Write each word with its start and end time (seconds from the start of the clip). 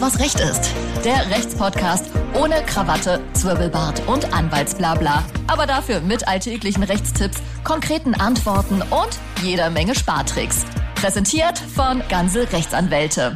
Was 0.00 0.20
Recht 0.20 0.38
ist. 0.38 0.72
Der 1.04 1.28
Rechtspodcast 1.28 2.06
ohne 2.34 2.62
Krawatte, 2.66 3.20
Zwirbelbart 3.32 4.06
und 4.06 4.32
Anwaltsblabla. 4.32 5.24
Aber 5.48 5.66
dafür 5.66 6.00
mit 6.00 6.28
alltäglichen 6.28 6.84
Rechtstipps, 6.84 7.38
konkreten 7.64 8.14
Antworten 8.14 8.80
und 8.80 9.18
jeder 9.42 9.70
Menge 9.70 9.96
Spartricks. 9.96 10.64
Präsentiert 10.94 11.58
von 11.58 12.00
Ganze 12.08 12.52
Rechtsanwälte. 12.52 13.34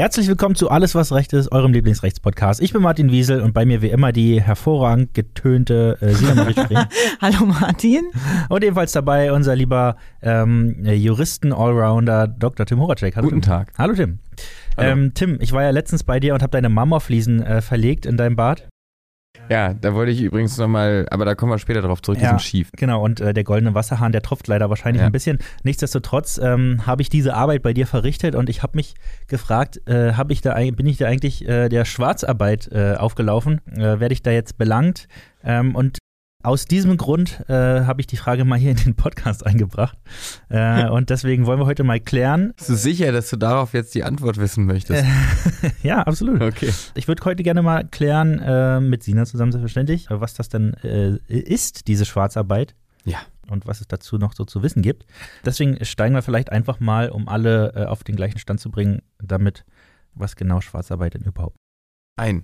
Herzlich 0.00 0.28
willkommen 0.28 0.54
zu 0.54 0.70
Alles, 0.70 0.94
was 0.94 1.12
Recht 1.12 1.34
ist, 1.34 1.52
eurem 1.52 1.74
Lieblingsrechtspodcast. 1.74 2.62
Ich 2.62 2.72
bin 2.72 2.80
Martin 2.80 3.12
Wiesel 3.12 3.42
und 3.42 3.52
bei 3.52 3.66
mir 3.66 3.82
wie 3.82 3.90
immer 3.90 4.12
die 4.12 4.40
hervorragend 4.40 5.12
getönte 5.12 5.98
äh, 6.00 6.14
Sina 6.14 6.34
Marie 6.36 6.54
Hallo 7.20 7.44
Martin. 7.44 8.08
Und 8.48 8.64
ebenfalls 8.64 8.92
dabei 8.92 9.30
unser 9.30 9.54
lieber 9.54 9.96
ähm, 10.22 10.82
Juristen-Allrounder 10.86 12.28
Dr. 12.28 12.64
Tim 12.64 12.80
Horacek. 12.80 13.14
Hallo, 13.14 13.28
Guten 13.28 13.42
Tim. 13.42 13.50
Tag. 13.50 13.74
Hallo 13.76 13.92
Tim. 13.92 14.20
Hallo. 14.78 14.88
Ähm, 14.88 15.12
Tim, 15.12 15.36
ich 15.38 15.52
war 15.52 15.64
ja 15.64 15.70
letztens 15.70 16.02
bei 16.02 16.18
dir 16.18 16.32
und 16.32 16.40
habe 16.40 16.52
deine 16.52 16.70
Marmorfliesen 16.70 17.42
äh, 17.42 17.60
verlegt 17.60 18.06
in 18.06 18.16
deinem 18.16 18.36
Bad. 18.36 18.69
Ja, 19.48 19.74
da 19.74 19.94
wollte 19.94 20.12
ich 20.12 20.22
übrigens 20.22 20.56
nochmal, 20.58 21.06
aber 21.10 21.24
da 21.24 21.34
kommen 21.34 21.52
wir 21.52 21.58
später 21.58 21.82
drauf 21.82 22.02
zurück, 22.02 22.20
ja, 22.20 22.30
sind 22.30 22.42
schief. 22.42 22.70
Genau, 22.76 23.02
und 23.02 23.20
äh, 23.20 23.32
der 23.34 23.44
goldene 23.44 23.74
Wasserhahn, 23.74 24.12
der 24.12 24.22
tropft 24.22 24.46
leider 24.48 24.70
wahrscheinlich 24.70 25.00
Ja. 25.00 25.06
ein 25.06 25.12
bisschen. 25.12 25.38
Nichtsdestotrotz 25.64 26.38
ähm, 26.42 26.86
habe 26.86 27.02
ich 27.02 27.08
diese 27.08 27.34
Arbeit 27.34 27.62
bei 27.62 27.72
dir 27.72 27.86
verrichtet 27.86 28.34
und 28.34 28.48
ich 28.48 28.62
habe 28.62 28.76
mich 28.76 28.94
gefragt, 29.28 29.80
äh, 29.88 30.12
ich 30.32 30.40
da, 30.40 30.54
bin 30.54 30.86
ich 30.86 30.98
da 30.98 31.06
eigentlich 31.06 31.48
äh, 31.48 31.68
der 31.68 31.84
Schwarzarbeit 31.84 32.68
äh, 32.72 32.94
aufgelaufen? 32.94 33.60
Äh, 33.72 33.98
Werde 34.00 34.12
ich 34.12 34.22
da 34.22 34.30
jetzt 34.30 34.58
belangt? 34.58 35.08
Ähm, 35.42 35.74
und 35.74 35.98
aus 36.42 36.64
diesem 36.64 36.96
Grund 36.96 37.44
äh, 37.48 37.84
habe 37.84 38.00
ich 38.00 38.06
die 38.06 38.16
Frage 38.16 38.44
mal 38.44 38.58
hier 38.58 38.70
in 38.70 38.76
den 38.76 38.94
Podcast 38.94 39.44
eingebracht. 39.44 39.98
Äh, 40.48 40.88
und 40.90 41.10
deswegen 41.10 41.46
wollen 41.46 41.58
wir 41.58 41.66
heute 41.66 41.84
mal 41.84 42.00
klären. 42.00 42.54
Bist 42.56 42.70
du 42.70 42.76
sicher, 42.76 43.12
dass 43.12 43.28
du 43.30 43.36
darauf 43.36 43.74
jetzt 43.74 43.94
die 43.94 44.04
Antwort 44.04 44.38
wissen 44.38 44.64
möchtest? 44.64 45.04
ja, 45.82 46.02
absolut. 46.02 46.40
Okay. 46.40 46.72
Ich 46.94 47.08
würde 47.08 47.24
heute 47.24 47.42
gerne 47.42 47.62
mal 47.62 47.86
klären, 47.86 48.38
äh, 48.38 48.80
mit 48.80 49.02
Sina 49.02 49.26
zusammen 49.26 49.52
selbstverständlich, 49.52 50.10
äh, 50.10 50.20
was 50.20 50.34
das 50.34 50.48
denn 50.48 50.74
äh, 50.82 51.16
ist, 51.28 51.88
diese 51.88 52.06
Schwarzarbeit. 52.06 52.74
Ja. 53.04 53.18
Und 53.48 53.66
was 53.66 53.80
es 53.80 53.88
dazu 53.88 54.16
noch 54.16 54.32
so 54.34 54.44
zu 54.44 54.62
wissen 54.62 54.80
gibt. 54.80 55.06
Deswegen 55.44 55.84
steigen 55.84 56.14
wir 56.14 56.22
vielleicht 56.22 56.52
einfach 56.52 56.78
mal, 56.78 57.10
um 57.10 57.28
alle 57.28 57.72
äh, 57.74 57.84
auf 57.84 58.04
den 58.04 58.14
gleichen 58.14 58.38
Stand 58.38 58.60
zu 58.60 58.70
bringen, 58.70 59.02
damit, 59.18 59.64
was 60.14 60.36
genau 60.36 60.60
Schwarzarbeit 60.60 61.14
denn 61.14 61.22
überhaupt 61.22 61.56
Ein. 62.16 62.42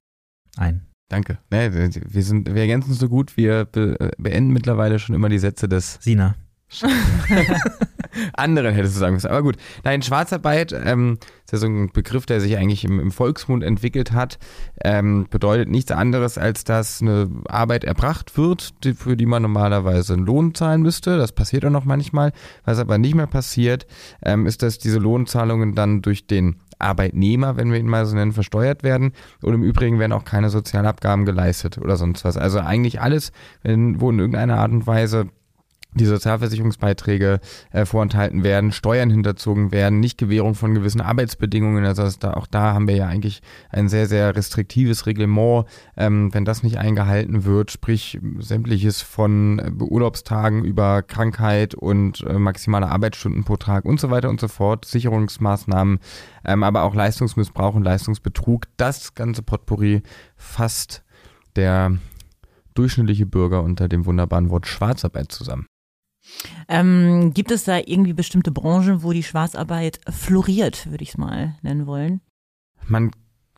ein. 0.56 0.86
Danke. 1.08 1.38
Nee, 1.50 1.72
wir, 1.72 2.22
sind, 2.22 2.52
wir 2.52 2.62
ergänzen 2.62 2.92
so 2.94 3.08
gut, 3.08 3.36
wir 3.36 3.68
äh, 3.76 4.10
beenden 4.18 4.52
mittlerweile 4.52 4.98
schon 4.98 5.14
immer 5.14 5.28
die 5.28 5.38
Sätze 5.38 5.68
des 5.68 5.98
Sina. 6.00 6.34
anderen, 8.34 8.74
hättest 8.74 8.96
du 8.96 9.00
sagen 9.00 9.14
müssen. 9.14 9.28
Aber 9.28 9.42
gut. 9.42 9.56
Nein, 9.84 10.02
Schwarzarbeit 10.02 10.72
ähm, 10.72 11.18
ist 11.44 11.52
ja 11.52 11.58
so 11.58 11.66
ein 11.66 11.90
Begriff, 11.92 12.26
der 12.26 12.40
sich 12.40 12.56
eigentlich 12.56 12.84
im, 12.84 13.00
im 13.00 13.10
Volksmund 13.10 13.62
entwickelt 13.62 14.12
hat. 14.12 14.38
Ähm, 14.82 15.26
bedeutet 15.30 15.68
nichts 15.68 15.92
anderes, 15.92 16.38
als 16.38 16.64
dass 16.64 17.00
eine 17.00 17.30
Arbeit 17.46 17.84
erbracht 17.84 18.36
wird, 18.36 18.84
die, 18.84 18.94
für 18.94 19.16
die 19.16 19.26
man 19.26 19.42
normalerweise 19.42 20.14
einen 20.14 20.26
Lohn 20.26 20.54
zahlen 20.54 20.82
müsste. 20.82 21.16
Das 21.18 21.32
passiert 21.32 21.64
auch 21.64 21.70
noch 21.70 21.84
manchmal. 21.84 22.32
Was 22.64 22.78
aber 22.78 22.98
nicht 22.98 23.14
mehr 23.14 23.26
passiert, 23.26 23.86
ähm, 24.24 24.46
ist, 24.46 24.62
dass 24.62 24.78
diese 24.78 24.98
Lohnzahlungen 24.98 25.74
dann 25.74 26.02
durch 26.02 26.26
den 26.26 26.56
Arbeitnehmer, 26.78 27.56
wenn 27.56 27.72
wir 27.72 27.78
ihn 27.78 27.86
mal 27.86 28.06
so 28.06 28.14
nennen, 28.14 28.32
versteuert 28.32 28.82
werden. 28.82 29.12
Und 29.42 29.54
im 29.54 29.62
Übrigen 29.62 29.98
werden 29.98 30.12
auch 30.12 30.24
keine 30.24 30.50
Sozialabgaben 30.50 31.24
geleistet 31.24 31.78
oder 31.78 31.96
sonst 31.96 32.24
was. 32.24 32.36
Also 32.36 32.60
eigentlich 32.60 33.00
alles, 33.00 33.32
wenn, 33.62 34.00
wo 34.00 34.10
in 34.10 34.18
irgendeiner 34.18 34.58
Art 34.58 34.72
und 34.72 34.86
Weise 34.86 35.28
die 35.94 36.04
Sozialversicherungsbeiträge 36.04 37.40
äh, 37.72 37.84
vorenthalten 37.86 38.44
werden, 38.44 38.72
Steuern 38.72 39.10
hinterzogen 39.10 39.72
werden, 39.72 40.00
nicht 40.00 40.18
Gewährung 40.18 40.54
von 40.54 40.74
gewissen 40.74 41.00
Arbeitsbedingungen. 41.00 41.84
Also 41.84 42.08
da, 42.18 42.34
auch 42.34 42.46
da 42.46 42.74
haben 42.74 42.86
wir 42.88 42.96
ja 42.96 43.06
eigentlich 43.06 43.40
ein 43.70 43.88
sehr, 43.88 44.06
sehr 44.06 44.36
restriktives 44.36 45.06
Reglement. 45.06 45.66
Ähm, 45.96 46.32
wenn 46.34 46.44
das 46.44 46.62
nicht 46.62 46.78
eingehalten 46.78 47.44
wird, 47.44 47.70
sprich 47.70 48.20
sämtliches 48.38 49.02
von 49.02 49.58
äh, 49.58 49.82
Urlaubstagen 49.82 50.64
über 50.64 51.02
Krankheit 51.02 51.74
und 51.74 52.22
äh, 52.22 52.34
maximale 52.34 52.88
Arbeitsstunden 52.88 53.44
pro 53.44 53.56
Tag 53.56 53.84
und 53.84 53.98
so 53.98 54.10
weiter 54.10 54.28
und 54.28 54.40
so 54.40 54.48
fort, 54.48 54.84
Sicherungsmaßnahmen, 54.84 55.98
ähm, 56.44 56.62
aber 56.62 56.82
auch 56.82 56.94
Leistungsmissbrauch 56.94 57.74
und 57.74 57.84
Leistungsbetrug, 57.84 58.64
das 58.76 59.14
ganze 59.14 59.42
Potpourri 59.42 60.02
fasst 60.36 61.04
der 61.56 61.96
durchschnittliche 62.74 63.24
Bürger 63.24 63.62
unter 63.62 63.88
dem 63.88 64.04
wunderbaren 64.04 64.50
Wort 64.50 64.66
Schwarzarbeit 64.66 65.32
zusammen. 65.32 65.66
Ähm, 66.68 67.32
gibt 67.34 67.50
es 67.50 67.64
da 67.64 67.78
irgendwie 67.78 68.12
bestimmte 68.12 68.50
Branchen, 68.50 69.02
wo 69.02 69.12
die 69.12 69.22
Schwarzarbeit 69.22 70.00
floriert, 70.10 70.90
würde 70.90 71.02
ich 71.02 71.10
es 71.10 71.18
mal 71.18 71.54
nennen 71.62 71.86
wollen? 71.86 72.20
Man 72.86 73.10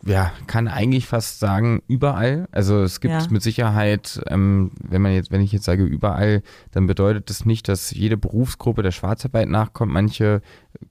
ja, 0.05 0.33
kann 0.47 0.69
eigentlich 0.69 1.07
fast 1.07 1.41
sagen, 1.41 1.83
überall. 1.89 2.47
Also 2.53 2.83
es 2.83 3.01
gibt 3.01 3.15
Ja. 3.15 3.27
mit 3.31 3.43
Sicherheit, 3.43 4.21
ähm, 4.29 4.71
wenn 4.81 5.03
man 5.03 5.13
jetzt, 5.13 5.33
wenn 5.33 5.41
ich 5.41 5.51
jetzt 5.51 5.65
sage 5.65 5.83
überall, 5.83 6.43
dann 6.71 6.87
bedeutet 6.87 7.31
das 7.31 7.45
nicht, 7.45 7.69
dass 7.69 7.91
jede 7.91 8.17
Berufsgruppe 8.17 8.83
der 8.83 8.93
Schwarzarbeit 8.93 9.49
nachkommt. 9.49 9.93
Manche 9.93 10.41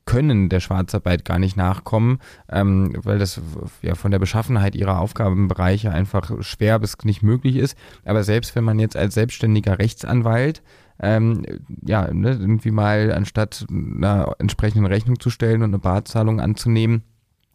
können 0.05 0.49
der 0.49 0.59
Schwarzarbeit 0.59 1.23
gar 1.23 1.39
nicht 1.39 1.55
nachkommen, 1.55 2.19
ähm, 2.49 2.97
weil 3.01 3.17
das 3.17 3.41
ja 3.81 3.95
von 3.95 4.11
der 4.11 4.19
Beschaffenheit 4.19 4.75
ihrer 4.75 4.99
Aufgabenbereiche 4.99 5.91
einfach 5.91 6.29
schwer 6.41 6.77
bis 6.79 6.97
nicht 7.03 7.23
möglich 7.23 7.55
ist. 7.55 7.77
Aber 8.03 8.23
selbst 8.23 8.55
wenn 8.55 8.65
man 8.65 8.77
jetzt 8.77 8.97
als 8.97 9.13
selbstständiger 9.13 9.79
Rechtsanwalt 9.79 10.61
ähm, 10.99 11.43
ja, 11.85 12.11
ne, 12.13 12.31
irgendwie 12.31 12.71
mal 12.71 13.11
anstatt 13.11 13.65
einer 13.69 14.35
entsprechenden 14.39 14.85
Rechnung 14.85 15.19
zu 15.19 15.29
stellen 15.29 15.61
und 15.61 15.69
eine 15.69 15.79
Barzahlung 15.79 16.39
anzunehmen, 16.39 17.03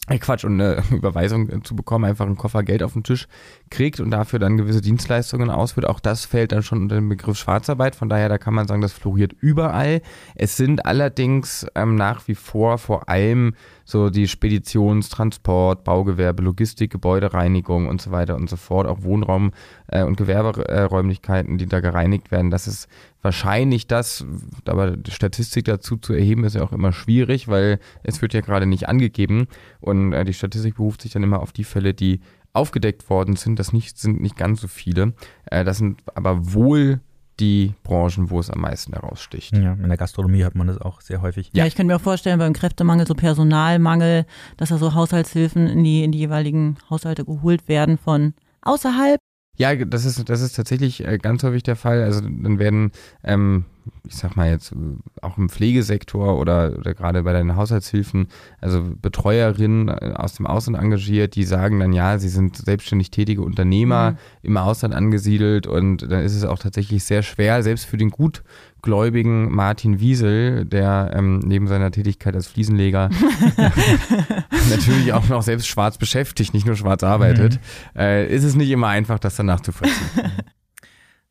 äh, 0.09 0.19
Quatsch, 0.19 0.45
und 0.45 0.61
eine 0.61 0.83
Überweisung 0.91 1.49
äh, 1.49 1.63
zu 1.63 1.75
bekommen, 1.75 2.05
einfach 2.05 2.27
einen 2.27 2.37
Koffer 2.37 2.63
Geld 2.63 2.83
auf 2.83 2.93
den 2.93 3.05
Tisch 3.05 3.29
kriegt 3.73 3.99
und 3.99 4.11
dafür 4.11 4.39
dann 4.39 4.57
gewisse 4.57 4.81
Dienstleistungen 4.81 5.51
ausführt. 5.51 5.89
Auch 5.89 5.99
das 5.99 6.25
fällt 6.25 6.53
dann 6.53 6.63
schon 6.63 6.83
unter 6.83 6.95
den 6.95 7.09
Begriff 7.09 7.37
Schwarzarbeit. 7.37 7.97
Von 7.97 8.09
daher, 8.09 8.29
da 8.29 8.39
kann 8.39 8.55
man 8.55 8.69
sagen, 8.69 8.83
das 8.83 8.93
floriert 8.93 9.33
überall. 9.41 10.03
Es 10.37 10.57
sind 10.57 10.87
allerdings 10.87 11.67
ähm, 11.75 11.97
nach 11.97 12.29
wie 12.29 12.35
vor 12.35 12.79
vor 12.79 13.09
allem 13.09 13.55
so 13.85 14.11
die 14.11 14.29
Speditions-, 14.29 15.09
Transport-, 15.09 15.85
Baugewerbe, 15.85 16.43
Logistik, 16.43 16.93
Gebäudereinigung 16.93 17.89
und 17.89 18.01
so 18.01 18.11
weiter 18.13 18.37
und 18.37 18.49
so 18.49 18.57
fort, 18.57 18.87
auch 18.87 19.03
Wohnraum- 19.03 19.53
äh, 19.89 20.03
und 20.05 20.17
Gewerberäumlichkeiten, 20.17 21.59
die 21.59 21.67
da 21.67 21.81
gereinigt 21.81 22.31
werden. 22.31 22.51
Das 22.51 22.69
ist 22.69 22.89
wahrscheinlich 23.23 23.87
das, 23.87 24.25
aber 24.67 24.97
die 24.97 25.11
Statistik 25.11 25.65
dazu 25.65 25.97
zu 25.97 26.13
erheben, 26.13 26.45
ist 26.45 26.55
ja 26.55 26.63
auch 26.63 26.73
immer 26.73 26.93
schwierig, 26.93 27.49
weil 27.49 27.79
es 28.03 28.21
wird 28.21 28.35
ja 28.35 28.41
gerade 28.41 28.67
nicht 28.67 28.89
angegeben 28.89 29.47
und 29.81 30.13
äh, 30.13 30.25
die 30.25 30.35
Statistik 30.35 30.77
beruft 30.77 31.03
sich 31.03 31.13
dann 31.13 31.23
immer 31.23 31.41
auf 31.41 31.53
die 31.53 31.65
Fälle, 31.65 31.95
die 31.95 32.21
aufgedeckt 32.53 33.09
worden 33.11 33.37
sind. 33.37 33.59
Das 33.59 33.73
nicht, 33.73 33.99
sind 33.99 34.21
nicht 34.21 34.37
ganz 34.37 34.61
so 34.61 34.69
viele. 34.69 35.15
Äh, 35.47 35.65
das 35.65 35.79
sind 35.79 36.03
aber 36.15 36.53
wohl 36.53 37.01
die 37.41 37.75
Branchen, 37.83 38.31
wo 38.31 38.39
es 38.39 38.51
am 38.51 38.61
meisten 38.61 38.93
heraussticht. 38.93 39.57
Ja, 39.57 39.73
in 39.73 39.89
der 39.89 39.97
Gastronomie 39.97 40.45
hat 40.45 40.55
man 40.55 40.67
das 40.67 40.79
auch 40.79 41.01
sehr 41.01 41.23
häufig. 41.23 41.51
Ja, 41.53 41.67
ich 41.67 41.75
könnte 41.75 41.93
mir 41.93 41.97
auch 41.97 42.03
vorstellen, 42.03 42.39
beim 42.39 42.53
Kräftemangel, 42.53 43.07
so 43.07 43.15
Personalmangel, 43.15 44.27
dass 44.59 44.69
da 44.69 44.79
so 44.79 44.95
Haushaltshilfen 44.95 45.67
in 45.67 45.83
die, 45.83 46.05
in 46.05 46.13
die 46.13 46.19
jeweiligen 46.19 46.77
Haushalte 46.91 47.25
geholt 47.25 47.69
werden 47.69 47.99
von 47.99 48.35
außerhalb. 48.61 49.19
Ja, 49.57 49.75
das 49.75 50.05
ist, 50.05 50.29
das 50.29 50.41
ist 50.41 50.55
tatsächlich 50.55 51.07
äh, 51.07 51.19
ganz 51.19 51.43
häufig 51.43 51.63
der 51.63 51.77
Fall. 51.77 52.03
Also 52.03 52.21
dann 52.21 52.59
werden, 52.59 52.93
ähm, 53.23 53.65
ich 54.07 54.17
sag 54.17 54.37
mal 54.37 54.51
jetzt, 54.51 54.73
äh, 54.73 54.77
auch 55.21 55.39
im 55.39 55.49
Pflegesektor 55.49 56.39
oder, 56.39 56.77
oder 56.79 56.95
gerade 56.95 57.23
bei 57.23 57.33
den 57.33 57.57
Haushaltshilfen, 57.57 58.29
also 58.61 58.83
Betreuerinnen 59.01 59.89
äh, 59.89 60.13
aus 60.17 60.35
dem 60.35 60.47
Ausland 60.47 60.79
engagiert, 60.79 61.35
die 61.35 61.45
sagen 61.45 61.81
dann, 61.81 61.93
ja, 61.93 62.19
sie 62.19 62.29
sind 62.29 62.57
selbstständig 62.57 63.11
tätige 63.11 63.43
Unternehmer 63.43 64.13
Mhm. 64.13 64.17
im 64.43 64.57
Ausland 64.57 64.95
angesiedelt 64.95 65.67
und 65.67 65.99
dann 66.11 66.25
ist 66.25 66.35
es 66.35 66.45
auch 66.45 66.59
tatsächlich 66.59 67.05
sehr 67.05 67.23
schwer, 67.23 67.63
selbst 67.63 67.87
für 67.87 67.97
den 67.97 68.11
gutgläubigen 68.11 69.53
Martin 69.55 70.01
Wiesel, 70.01 70.65
der 70.65 71.13
ähm, 71.15 71.39
neben 71.41 71.67
seiner 71.69 71.91
Tätigkeit 71.91 72.35
als 72.35 72.47
Fliesenleger 72.47 73.11
natürlich 74.71 75.13
auch 75.13 75.29
noch 75.29 75.43
selbst 75.43 75.67
schwarz 75.67 75.99
beschäftigt, 75.99 76.55
nicht 76.55 76.67
nur 76.67 76.77
schwarz 76.77 77.03
arbeitet, 77.03 77.61
äh, 77.97 78.27
ist 78.35 78.45
es 78.45 78.55
nicht 78.55 78.71
immer 78.71 78.89
einfach, 78.89 79.19
das 79.19 79.37
danach 79.37 79.61
zu 79.61 79.73
vollziehen. 79.73 80.01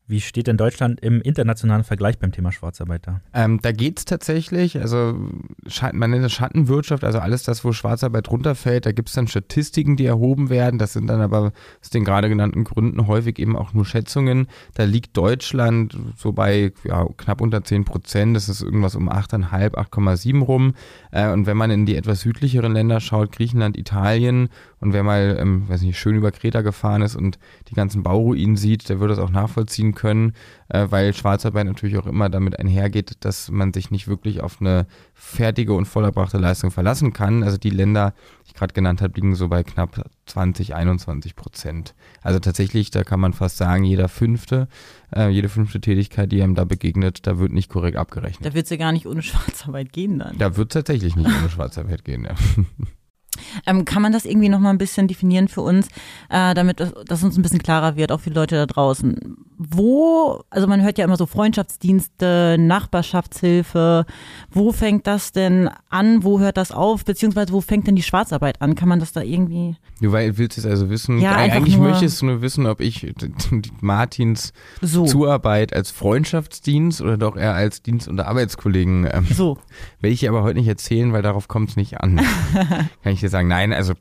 Wie 0.08 0.20
steht 0.20 0.48
denn 0.48 0.56
Deutschland 0.56 1.00
im 1.00 1.22
internationalen 1.22 1.84
Vergleich 1.84 2.18
beim 2.18 2.32
Thema 2.32 2.50
Schwarzarbeit 2.50 3.06
da? 3.06 3.20
Ähm, 3.32 3.60
da 3.62 3.70
geht's 3.70 4.04
tatsächlich, 4.04 4.80
also 4.80 5.16
man 5.92 6.10
nennt 6.10 6.24
es 6.24 6.32
Schattenwirtschaft, 6.32 7.04
also 7.04 7.20
alles 7.20 7.44
das, 7.44 7.64
wo 7.64 7.72
Schwarzarbeit 7.72 8.28
runterfällt, 8.30 8.84
da 8.84 8.92
gibt's 8.92 9.12
dann 9.12 9.28
Statistiken, 9.28 9.96
die 9.96 10.04
erhoben 10.04 10.50
werden. 10.50 10.78
Das 10.78 10.92
sind 10.92 11.06
dann 11.06 11.20
aber 11.20 11.52
aus 11.80 11.90
den 11.90 12.04
gerade 12.04 12.28
genannten 12.28 12.64
Gründen 12.64 13.06
häufig 13.06 13.38
eben 13.38 13.56
auch 13.56 13.74
nur 13.74 13.84
Schätzungen. 13.84 14.48
Da 14.74 14.84
liegt 14.84 15.16
Deutschland 15.16 15.96
so 16.16 16.32
bei 16.32 16.72
ja, 16.84 17.06
knapp 17.16 17.40
unter 17.40 17.62
10 17.62 17.84
Prozent, 17.84 18.36
das 18.36 18.48
ist 18.48 18.60
irgendwas 18.60 18.96
um 18.96 19.08
8,5, 19.08 19.74
8,7 19.74 20.42
rum. 20.42 20.74
Äh, 21.12 21.30
und 21.30 21.46
wenn 21.46 21.56
man 21.56 21.70
in 21.70 21.86
die 21.86 21.96
etwas 21.96 22.20
südlicheren 22.20 22.72
Länder 22.72 23.00
schaut, 23.00 23.32
Griechenland, 23.32 23.78
Italien, 23.78 24.48
und 24.82 24.92
wer 24.92 25.04
mal, 25.04 25.36
ähm, 25.38 25.68
weiß 25.68 25.82
nicht, 25.82 25.96
schön 25.96 26.16
über 26.16 26.32
Kreta 26.32 26.60
gefahren 26.60 27.02
ist 27.02 27.14
und 27.14 27.38
die 27.68 27.74
ganzen 27.74 28.02
Bauruinen 28.02 28.56
sieht, 28.56 28.88
der 28.88 28.98
würde 28.98 29.14
das 29.14 29.24
auch 29.24 29.30
nachvollziehen 29.30 29.91
nehmen 29.92 29.94
können, 29.94 30.32
äh, 30.68 30.86
weil 30.90 31.14
Schwarzarbeit 31.14 31.66
natürlich 31.66 31.98
auch 31.98 32.06
immer 32.06 32.28
damit 32.28 32.58
einhergeht, 32.58 33.16
dass 33.20 33.50
man 33.50 33.72
sich 33.72 33.90
nicht 33.90 34.08
wirklich 34.08 34.40
auf 34.40 34.60
eine 34.60 34.86
fertige 35.14 35.74
und 35.74 35.86
vollerbrachte 35.86 36.38
Leistung 36.38 36.70
verlassen 36.70 37.12
kann. 37.12 37.42
Also 37.42 37.58
die 37.58 37.70
Länder, 37.70 38.14
die 38.44 38.48
ich 38.48 38.54
gerade 38.54 38.74
genannt 38.74 39.02
habe, 39.02 39.14
liegen 39.14 39.34
so 39.34 39.48
bei 39.48 39.62
knapp 39.62 40.04
20, 40.26 40.74
21 40.74 41.36
Prozent. 41.36 41.94
Also 42.22 42.38
tatsächlich, 42.38 42.90
da 42.90 43.04
kann 43.04 43.20
man 43.20 43.32
fast 43.32 43.56
sagen, 43.56 43.84
jeder 43.84 44.08
fünfte, 44.08 44.68
äh, 45.14 45.28
jede 45.28 45.48
fünfte 45.48 45.80
Tätigkeit, 45.80 46.32
die 46.32 46.42
einem 46.42 46.54
da 46.54 46.64
begegnet, 46.64 47.26
da 47.26 47.38
wird 47.38 47.52
nicht 47.52 47.68
korrekt 47.68 47.96
abgerechnet. 47.96 48.46
Da 48.46 48.54
wird 48.54 48.64
es 48.64 48.70
ja 48.70 48.76
gar 48.76 48.92
nicht 48.92 49.06
ohne 49.06 49.22
Schwarzarbeit 49.22 49.92
gehen 49.92 50.18
dann. 50.18 50.38
Da 50.38 50.56
wird 50.56 50.70
es 50.70 50.74
tatsächlich 50.74 51.16
nicht 51.16 51.28
ohne 51.28 51.50
Schwarzarbeit 51.50 52.04
gehen, 52.04 52.24
ja. 52.24 52.34
Ähm, 53.66 53.84
kann 53.84 54.02
man 54.02 54.12
das 54.12 54.24
irgendwie 54.24 54.48
nochmal 54.48 54.72
ein 54.72 54.78
bisschen 54.78 55.08
definieren 55.08 55.48
für 55.48 55.62
uns, 55.62 55.88
äh, 56.28 56.54
damit 56.54 56.80
das, 56.80 56.92
das, 57.06 57.22
uns 57.22 57.36
ein 57.36 57.42
bisschen 57.42 57.62
klarer 57.62 57.96
wird, 57.96 58.12
auch 58.12 58.20
für 58.20 58.30
die 58.30 58.36
Leute 58.36 58.56
da 58.56 58.66
draußen? 58.66 59.36
Wo, 59.70 60.42
also 60.50 60.66
man 60.66 60.82
hört 60.82 60.98
ja 60.98 61.04
immer 61.04 61.16
so 61.16 61.26
Freundschaftsdienste, 61.26 62.56
Nachbarschaftshilfe. 62.58 64.04
Wo 64.50 64.72
fängt 64.72 65.06
das 65.06 65.32
denn 65.32 65.70
an? 65.88 66.24
Wo 66.24 66.40
hört 66.40 66.56
das 66.56 66.72
auf? 66.72 67.04
Beziehungsweise 67.04 67.52
wo 67.52 67.60
fängt 67.60 67.86
denn 67.86 67.96
die 67.96 68.02
Schwarzarbeit 68.02 68.60
an? 68.60 68.74
Kann 68.74 68.88
man 68.88 69.00
das 69.00 69.12
da 69.12 69.22
irgendwie? 69.22 69.76
Du 70.00 70.12
willst 70.12 70.58
es 70.58 70.66
also 70.66 70.90
wissen, 70.90 71.20
Ja, 71.20 71.36
eigentlich 71.36 71.78
möchtest 71.78 72.22
du 72.22 72.26
nur 72.26 72.42
wissen, 72.42 72.66
ob 72.66 72.80
ich 72.80 73.06
Martins 73.80 74.52
So. 74.80 75.04
Zuarbeit 75.06 75.72
als 75.72 75.90
Freundschaftsdienst 75.90 77.00
oder 77.00 77.16
doch 77.16 77.36
eher 77.36 77.54
als 77.54 77.82
Dienst 77.82 78.08
unter 78.08 78.26
Arbeitskollegen 78.26 79.08
ähm, 79.10 79.26
So. 79.32 79.58
Will 80.00 80.12
ich 80.12 80.20
dir 80.20 80.30
aber 80.30 80.42
heute 80.42 80.58
nicht 80.58 80.68
erzählen, 80.68 81.12
weil 81.12 81.22
darauf 81.22 81.48
kommt 81.48 81.70
es 81.70 81.76
nicht 81.76 82.00
an. 82.00 82.16
Kann 83.02 83.12
ich 83.12 83.20
dir 83.20 83.28
sagen. 83.28 83.48
Nein, 83.48 83.72
also 83.72 83.94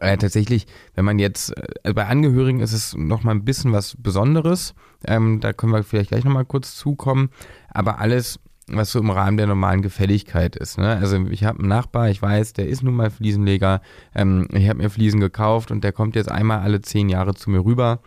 äh, 0.00 0.16
tatsächlich, 0.16 0.66
wenn 0.94 1.04
man 1.04 1.18
jetzt, 1.18 1.54
äh, 1.84 1.92
bei 1.92 2.06
Angehörigen 2.06 2.60
ist 2.60 2.72
es 2.72 2.96
nochmal 2.96 3.34
ein 3.34 3.44
bisschen 3.44 3.72
was 3.72 3.96
Besonderes. 3.98 4.74
Ähm, 5.06 5.40
da 5.40 5.52
können 5.52 5.72
wir 5.72 5.82
vielleicht 5.82 6.10
gleich 6.10 6.24
nochmal 6.24 6.44
kurz 6.44 6.76
zukommen. 6.76 7.30
Aber 7.70 7.98
alles, 7.98 8.38
was 8.68 8.92
so 8.92 8.98
im 8.98 9.10
Rahmen 9.10 9.38
der 9.38 9.46
normalen 9.46 9.82
Gefälligkeit 9.82 10.56
ist. 10.56 10.78
Ne? 10.78 10.96
Also 10.96 11.16
ich 11.30 11.44
habe 11.44 11.60
einen 11.60 11.68
Nachbar, 11.68 12.10
ich 12.10 12.20
weiß, 12.20 12.52
der 12.52 12.68
ist 12.68 12.82
nun 12.82 12.94
mal 12.94 13.10
Fliesenleger. 13.10 13.80
Ähm, 14.14 14.46
ich 14.52 14.68
habe 14.68 14.78
mir 14.78 14.90
Fliesen 14.90 15.20
gekauft 15.20 15.70
und 15.70 15.82
der 15.84 15.92
kommt 15.92 16.16
jetzt 16.16 16.30
einmal 16.30 16.60
alle 16.60 16.82
zehn 16.82 17.08
Jahre 17.08 17.34
zu 17.34 17.50
mir 17.50 17.64
rüber 17.64 18.00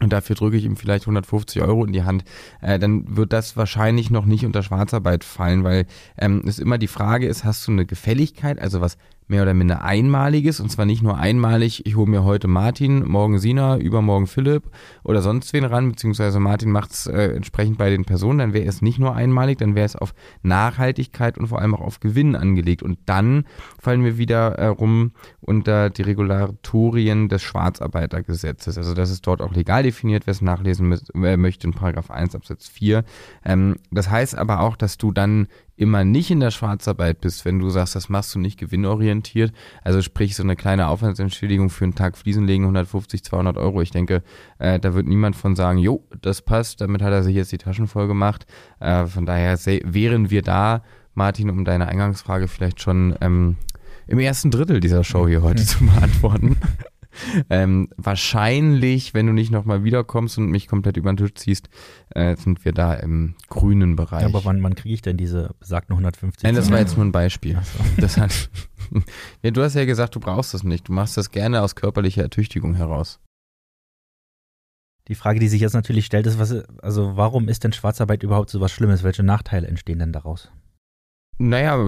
und 0.00 0.12
dafür 0.12 0.36
drücke 0.36 0.56
ich 0.56 0.64
ihm 0.64 0.76
vielleicht 0.76 1.04
150 1.04 1.62
Euro 1.62 1.84
in 1.84 1.92
die 1.92 2.04
Hand, 2.04 2.24
äh, 2.60 2.78
dann 2.78 3.16
wird 3.16 3.32
das 3.32 3.56
wahrscheinlich 3.56 4.10
noch 4.10 4.26
nicht 4.26 4.44
unter 4.44 4.62
Schwarzarbeit 4.62 5.24
fallen, 5.24 5.64
weil 5.64 5.86
ähm, 6.16 6.42
es 6.46 6.58
immer 6.58 6.78
die 6.78 6.86
Frage 6.86 7.26
ist, 7.26 7.44
hast 7.44 7.66
du 7.66 7.72
eine 7.72 7.86
Gefälligkeit, 7.86 8.60
also 8.60 8.80
was 8.80 8.96
mehr 9.28 9.42
oder 9.42 9.54
minder 9.54 9.84
einmaliges 9.84 10.58
und 10.58 10.70
zwar 10.70 10.86
nicht 10.86 11.02
nur 11.02 11.18
einmalig, 11.18 11.86
ich 11.86 11.96
hole 11.96 12.10
mir 12.10 12.24
heute 12.24 12.48
Martin, 12.48 13.06
morgen 13.06 13.38
Sina, 13.38 13.76
übermorgen 13.76 14.26
Philipp 14.26 14.64
oder 15.04 15.22
sonst 15.22 15.52
wen 15.52 15.64
ran, 15.64 15.90
beziehungsweise 15.90 16.40
Martin 16.40 16.70
macht 16.70 16.92
es 16.92 17.06
äh, 17.06 17.34
entsprechend 17.34 17.78
bei 17.78 17.90
den 17.90 18.04
Personen, 18.04 18.38
dann 18.38 18.52
wäre 18.54 18.66
es 18.66 18.82
nicht 18.82 18.98
nur 18.98 19.14
einmalig, 19.14 19.58
dann 19.58 19.74
wäre 19.74 19.86
es 19.86 19.96
auf 19.96 20.14
Nachhaltigkeit 20.42 21.38
und 21.38 21.48
vor 21.48 21.60
allem 21.60 21.74
auch 21.74 21.82
auf 21.82 22.00
Gewinn 22.00 22.34
angelegt 22.34 22.82
und 22.82 22.98
dann 23.06 23.44
fallen 23.78 24.02
wir 24.02 24.18
wieder 24.18 24.52
äh, 24.54 24.66
rum 24.66 25.12
unter 25.40 25.90
die 25.90 26.02
Regulatorien 26.02 27.28
des 27.28 27.42
Schwarzarbeitergesetzes. 27.42 28.78
Also 28.78 28.94
das 28.94 29.10
ist 29.10 29.26
dort 29.26 29.42
auch 29.42 29.52
legal 29.52 29.82
definiert, 29.82 30.26
wer 30.26 30.32
es 30.32 30.40
nachlesen 30.40 30.98
äh, 31.14 31.36
möchte 31.36 31.66
in 31.66 31.74
Paragraph 31.74 32.10
1 32.10 32.34
Absatz 32.34 32.68
4. 32.68 33.04
Ähm, 33.44 33.76
das 33.90 34.10
heißt 34.10 34.36
aber 34.36 34.60
auch, 34.60 34.76
dass 34.76 34.96
du 34.98 35.12
dann 35.12 35.48
immer 35.78 36.04
nicht 36.04 36.30
in 36.30 36.40
der 36.40 36.50
Schwarzarbeit 36.50 37.20
bist, 37.20 37.44
wenn 37.44 37.58
du 37.58 37.70
sagst, 37.70 37.94
das 37.94 38.08
machst 38.08 38.34
du 38.34 38.38
nicht 38.38 38.58
gewinnorientiert. 38.58 39.52
Also 39.82 40.02
sprich 40.02 40.34
so 40.34 40.42
eine 40.42 40.56
kleine 40.56 40.88
Aufwandsentschädigung 40.88 41.70
für 41.70 41.84
einen 41.84 41.94
Tag 41.94 42.18
Fliesenlegen, 42.18 42.64
150, 42.64 43.22
200 43.24 43.56
Euro. 43.56 43.80
Ich 43.80 43.90
denke, 43.90 44.22
äh, 44.58 44.78
da 44.80 44.94
wird 44.94 45.06
niemand 45.06 45.36
von 45.36 45.56
sagen, 45.56 45.78
jo, 45.78 46.04
das 46.20 46.42
passt, 46.42 46.80
damit 46.80 47.02
hat 47.02 47.12
er 47.12 47.22
sich 47.22 47.36
jetzt 47.36 47.52
die 47.52 47.58
Taschen 47.58 47.86
voll 47.86 48.08
gemacht. 48.08 48.46
Äh, 48.80 49.06
von 49.06 49.24
daher 49.24 49.56
wären 49.84 50.30
wir 50.30 50.42
da, 50.42 50.82
Martin, 51.14 51.50
um 51.50 51.64
deine 51.64 51.86
Eingangsfrage 51.86 52.48
vielleicht 52.48 52.80
schon 52.80 53.14
ähm, 53.20 53.56
im 54.06 54.18
ersten 54.18 54.50
Drittel 54.50 54.80
dieser 54.80 55.04
Show 55.04 55.28
hier 55.28 55.42
heute 55.42 55.64
zu 55.66 55.84
beantworten. 55.84 56.56
ähm, 57.50 57.88
wahrscheinlich, 57.96 59.14
wenn 59.14 59.26
du 59.26 59.32
nicht 59.32 59.50
nochmal 59.50 59.84
wiederkommst 59.84 60.38
und 60.38 60.50
mich 60.50 60.68
komplett 60.68 60.96
über 60.96 61.12
den 61.12 61.16
Tisch 61.16 61.34
ziehst, 61.34 61.68
äh, 62.10 62.36
sind 62.36 62.64
wir 62.64 62.72
da 62.72 62.94
im 62.94 63.34
grünen 63.48 63.96
Bereich. 63.96 64.22
Ja, 64.22 64.28
aber 64.28 64.44
wann, 64.44 64.62
wann 64.62 64.74
kriege 64.74 64.94
ich 64.94 65.02
denn 65.02 65.16
diese 65.16 65.54
besagten 65.60 65.92
150? 65.92 66.42
Nein, 66.42 66.54
das 66.54 66.70
war 66.70 66.78
jetzt 66.78 66.96
nur 66.96 67.04
ein 67.04 67.12
Beispiel. 67.12 67.58
So. 67.62 68.00
Das 68.00 68.16
hat, 68.16 68.50
ja, 69.42 69.50
du 69.50 69.62
hast 69.62 69.74
ja 69.74 69.84
gesagt, 69.84 70.14
du 70.14 70.20
brauchst 70.20 70.54
das 70.54 70.62
nicht. 70.62 70.88
Du 70.88 70.92
machst 70.92 71.16
das 71.16 71.30
gerne 71.30 71.62
aus 71.62 71.74
körperlicher 71.74 72.22
Ertüchtigung 72.22 72.74
heraus. 72.74 73.20
Die 75.08 75.14
Frage, 75.14 75.40
die 75.40 75.48
sich 75.48 75.62
jetzt 75.62 75.72
natürlich 75.72 76.04
stellt, 76.04 76.26
ist, 76.26 76.38
was, 76.38 76.52
also 76.82 77.16
warum 77.16 77.48
ist 77.48 77.64
denn 77.64 77.72
Schwarzarbeit 77.72 78.22
überhaupt 78.22 78.50
so 78.50 78.60
was 78.60 78.72
Schlimmes? 78.72 79.02
Welche 79.02 79.22
Nachteile 79.22 79.66
entstehen 79.66 79.98
denn 79.98 80.12
daraus? 80.12 80.50
Naja, 81.40 81.78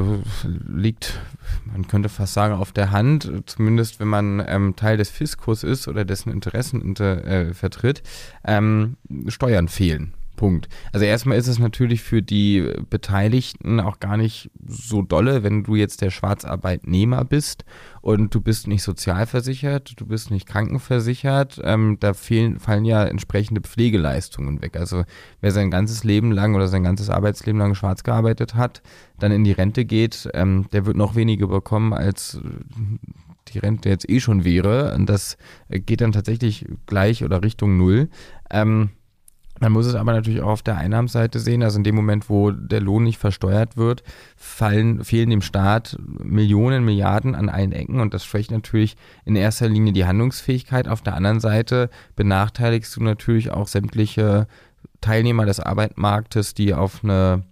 liegt, 0.44 1.18
man 1.64 1.88
könnte 1.88 2.08
fast 2.08 2.34
sagen, 2.34 2.54
auf 2.54 2.70
der 2.70 2.92
Hand, 2.92 3.30
zumindest 3.46 3.98
wenn 3.98 4.06
man 4.06 4.42
ähm, 4.46 4.76
Teil 4.76 4.96
des 4.96 5.10
Fiskus 5.10 5.64
ist 5.64 5.88
oder 5.88 6.04
dessen 6.04 6.32
Interessen 6.32 6.80
inter, 6.80 7.24
äh, 7.24 7.52
vertritt, 7.52 8.02
ähm, 8.44 8.96
Steuern 9.26 9.66
fehlen. 9.66 10.14
Punkt. 10.36 10.68
Also 10.92 11.04
erstmal 11.04 11.36
ist 11.36 11.48
es 11.48 11.58
natürlich 11.58 12.00
für 12.00 12.22
die 12.22 12.66
Beteiligten 12.88 13.78
auch 13.78 14.00
gar 14.00 14.16
nicht 14.16 14.50
so 14.66 15.02
dolle, 15.02 15.42
wenn 15.42 15.64
du 15.64 15.74
jetzt 15.74 16.00
der 16.00 16.08
Schwarzarbeitnehmer 16.08 17.26
bist 17.26 17.66
und 18.00 18.34
du 18.34 18.40
bist 18.40 18.66
nicht 18.66 18.82
sozialversichert, 18.82 19.92
du 19.96 20.06
bist 20.06 20.30
nicht 20.30 20.46
krankenversichert, 20.46 21.60
ähm, 21.64 21.98
da 22.00 22.14
fehlen, 22.14 22.58
fallen 22.58 22.84
ja 22.84 23.04
entsprechende 23.04 23.60
Pflegeleistungen 23.60 24.62
weg. 24.62 24.76
Also 24.76 25.04
wer 25.40 25.50
sein 25.52 25.70
ganzes 25.70 26.04
Leben 26.04 26.32
lang 26.32 26.54
oder 26.54 26.68
sein 26.68 26.82
ganzes 26.82 27.10
Arbeitsleben 27.10 27.60
lang 27.60 27.74
schwarz 27.74 28.02
gearbeitet 28.02 28.54
hat, 28.54 28.82
dann 29.18 29.32
in 29.32 29.44
die 29.44 29.52
Rente 29.52 29.84
geht, 29.84 30.28
ähm, 30.34 30.66
der 30.72 30.86
wird 30.86 30.96
noch 30.96 31.14
weniger 31.14 31.46
bekommen, 31.46 31.92
als 31.92 32.40
die 33.48 33.58
Rente 33.58 33.88
jetzt 33.88 34.08
eh 34.08 34.20
schon 34.20 34.44
wäre. 34.44 34.94
Und 34.94 35.06
das 35.06 35.36
äh, 35.68 35.80
geht 35.80 36.00
dann 36.00 36.12
tatsächlich 36.12 36.66
gleich 36.86 37.24
oder 37.24 37.42
Richtung 37.42 37.76
Null. 37.76 38.08
Ähm, 38.50 38.90
man 39.60 39.72
muss 39.72 39.86
es 39.86 39.94
aber 39.94 40.12
natürlich 40.12 40.40
auch 40.40 40.48
auf 40.48 40.62
der 40.62 40.78
Einnahmenseite 40.78 41.38
sehen. 41.38 41.62
Also 41.62 41.78
in 41.78 41.84
dem 41.84 41.94
Moment, 41.94 42.28
wo 42.30 42.50
der 42.50 42.80
Lohn 42.80 43.04
nicht 43.04 43.18
versteuert 43.18 43.76
wird, 43.76 44.02
fallen, 44.36 45.04
fehlen 45.04 45.30
dem 45.30 45.42
Staat 45.42 45.96
Millionen, 46.00 46.84
Milliarden 46.84 47.34
an 47.34 47.50
allen 47.50 47.72
Ecken 47.72 48.00
und 48.00 48.14
das 48.14 48.24
schwächt 48.24 48.50
natürlich 48.50 48.96
in 49.24 49.36
erster 49.36 49.68
Linie 49.68 49.92
die 49.92 50.06
Handlungsfähigkeit. 50.06 50.88
Auf 50.88 51.02
der 51.02 51.14
anderen 51.14 51.40
Seite 51.40 51.90
benachteiligst 52.16 52.96
du 52.96 53.02
natürlich 53.02 53.50
auch 53.50 53.68
sämtliche 53.68 54.46
Teilnehmer 55.02 55.44
des 55.44 55.60
Arbeitsmarktes, 55.60 56.54
die 56.54 56.72
auf 56.74 57.04
eine 57.04 57.44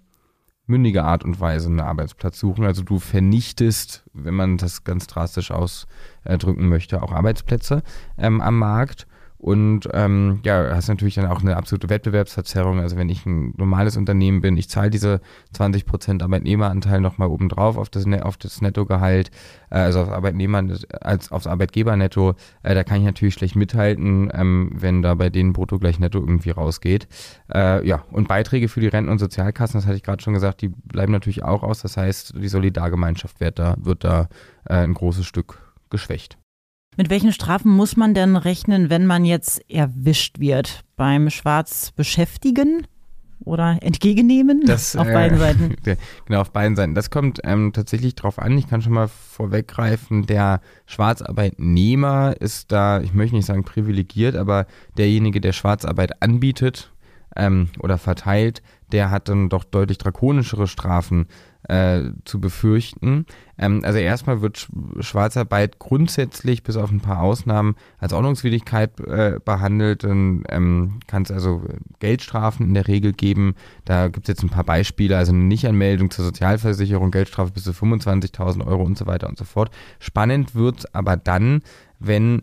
mündige 0.66 1.04
Art 1.04 1.24
und 1.24 1.40
Weise 1.40 1.68
einen 1.68 1.80
Arbeitsplatz 1.80 2.38
suchen. 2.38 2.64
Also 2.64 2.82
du 2.82 2.98
vernichtest, 2.98 4.04
wenn 4.14 4.34
man 4.34 4.56
das 4.56 4.84
ganz 4.84 5.06
drastisch 5.06 5.50
ausdrücken 5.50 6.68
möchte, 6.68 7.02
auch 7.02 7.12
Arbeitsplätze 7.12 7.82
ähm, 8.16 8.40
am 8.40 8.58
Markt. 8.58 9.06
Und 9.38 9.88
ähm, 9.92 10.40
ja, 10.44 10.74
hast 10.74 10.88
natürlich 10.88 11.14
dann 11.14 11.26
auch 11.26 11.40
eine 11.40 11.56
absolute 11.56 11.88
Wettbewerbsverzerrung. 11.88 12.80
Also 12.80 12.96
wenn 12.96 13.08
ich 13.08 13.24
ein 13.24 13.54
normales 13.56 13.96
Unternehmen 13.96 14.40
bin, 14.40 14.56
ich 14.56 14.68
zahle 14.68 14.90
diese 14.90 15.20
20% 15.56 16.22
Arbeitnehmeranteil 16.22 17.00
nochmal 17.00 17.28
obendrauf 17.28 17.76
auf 17.76 17.88
das, 17.88 18.04
Ne- 18.04 18.24
auf 18.24 18.36
das 18.36 18.60
Nettogehalt, 18.60 19.30
äh, 19.70 19.76
also 19.78 20.00
aufs 20.00 20.10
Arbeitnehmer 20.10 20.64
als 21.00 21.30
aufs 21.30 21.46
Arbeitgebernetto, 21.46 22.34
äh, 22.64 22.74
da 22.74 22.82
kann 22.82 22.98
ich 22.98 23.04
natürlich 23.04 23.34
schlecht 23.34 23.54
mithalten, 23.54 24.28
ähm, 24.34 24.72
wenn 24.74 25.02
da 25.02 25.14
bei 25.14 25.30
denen 25.30 25.52
brutto 25.52 25.78
gleich 25.78 26.00
netto 26.00 26.18
irgendwie 26.18 26.50
rausgeht. 26.50 27.06
Äh, 27.54 27.86
ja, 27.86 28.04
und 28.10 28.26
Beiträge 28.26 28.68
für 28.68 28.80
die 28.80 28.88
Renten- 28.88 29.10
und 29.10 29.18
Sozialkassen, 29.18 29.78
das 29.78 29.86
hatte 29.86 29.96
ich 29.96 30.02
gerade 30.02 30.20
schon 30.22 30.34
gesagt, 30.34 30.62
die 30.62 30.68
bleiben 30.68 31.12
natürlich 31.12 31.44
auch 31.44 31.62
aus. 31.62 31.80
Das 31.82 31.96
heißt, 31.96 32.34
die 32.36 32.48
Solidargemeinschaft 32.48 33.38
wird 33.38 33.60
da, 33.60 33.76
wird 33.78 34.02
da 34.02 34.28
äh, 34.64 34.74
ein 34.74 34.94
großes 34.94 35.26
Stück 35.26 35.60
geschwächt. 35.90 36.38
Mit 36.98 37.10
welchen 37.10 37.30
Strafen 37.30 37.70
muss 37.70 37.96
man 37.96 38.12
denn 38.12 38.34
rechnen, 38.34 38.90
wenn 38.90 39.06
man 39.06 39.24
jetzt 39.24 39.70
erwischt 39.70 40.40
wird? 40.40 40.84
Beim 40.96 41.30
Schwarzbeschäftigen 41.30 42.88
oder 43.38 43.78
entgegennehmen? 43.82 44.64
Das, 44.66 44.96
Auf 44.96 45.06
äh, 45.06 45.12
beiden 45.12 45.38
Seiten. 45.38 45.76
Genau, 46.26 46.40
auf 46.40 46.50
beiden 46.50 46.74
Seiten. 46.74 46.96
Das 46.96 47.10
kommt 47.10 47.38
ähm, 47.44 47.72
tatsächlich 47.72 48.16
drauf 48.16 48.40
an. 48.40 48.58
Ich 48.58 48.68
kann 48.68 48.82
schon 48.82 48.94
mal 48.94 49.06
vorweggreifen, 49.06 50.26
der 50.26 50.60
Schwarzarbeitnehmer 50.86 52.34
ist 52.40 52.72
da, 52.72 53.00
ich 53.00 53.14
möchte 53.14 53.36
nicht 53.36 53.46
sagen 53.46 53.62
privilegiert, 53.62 54.34
aber 54.34 54.66
derjenige, 54.96 55.40
der 55.40 55.52
Schwarzarbeit 55.52 56.20
anbietet 56.20 56.92
ähm, 57.36 57.68
oder 57.78 57.98
verteilt, 57.98 58.60
der 58.90 59.12
hat 59.12 59.28
dann 59.28 59.50
doch 59.50 59.62
deutlich 59.62 59.98
drakonischere 59.98 60.66
Strafen 60.66 61.28
äh, 61.68 62.10
zu 62.24 62.40
befürchten. 62.40 63.26
Ähm, 63.58 63.82
also 63.84 63.98
erstmal 63.98 64.40
wird 64.40 64.58
Sch 64.58 64.68
Schwarzarbeit 65.00 65.78
grundsätzlich 65.78 66.62
bis 66.62 66.76
auf 66.76 66.90
ein 66.90 67.00
paar 67.00 67.20
Ausnahmen 67.20 67.76
als 67.98 68.12
Ordnungswidrigkeit 68.12 68.98
äh, 69.00 69.38
behandelt. 69.44 70.04
Dann 70.04 70.44
ähm, 70.48 71.00
kann 71.06 71.22
es 71.22 71.30
also 71.30 71.62
Geldstrafen 72.00 72.66
in 72.66 72.74
der 72.74 72.88
Regel 72.88 73.12
geben. 73.12 73.54
Da 73.84 74.08
gibt 74.08 74.28
es 74.28 74.32
jetzt 74.32 74.42
ein 74.42 74.50
paar 74.50 74.64
Beispiele, 74.64 75.16
also 75.16 75.32
eine 75.32 75.44
Nichtanmeldung 75.44 76.10
zur 76.10 76.24
Sozialversicherung, 76.24 77.10
Geldstrafe 77.10 77.52
bis 77.52 77.64
zu 77.64 77.72
25.000 77.72 78.66
Euro 78.66 78.82
und 78.82 78.96
so 78.96 79.06
weiter 79.06 79.28
und 79.28 79.38
so 79.38 79.44
fort. 79.44 79.70
Spannend 79.98 80.54
wird 80.54 80.94
aber 80.94 81.16
dann, 81.16 81.62
wenn 81.98 82.42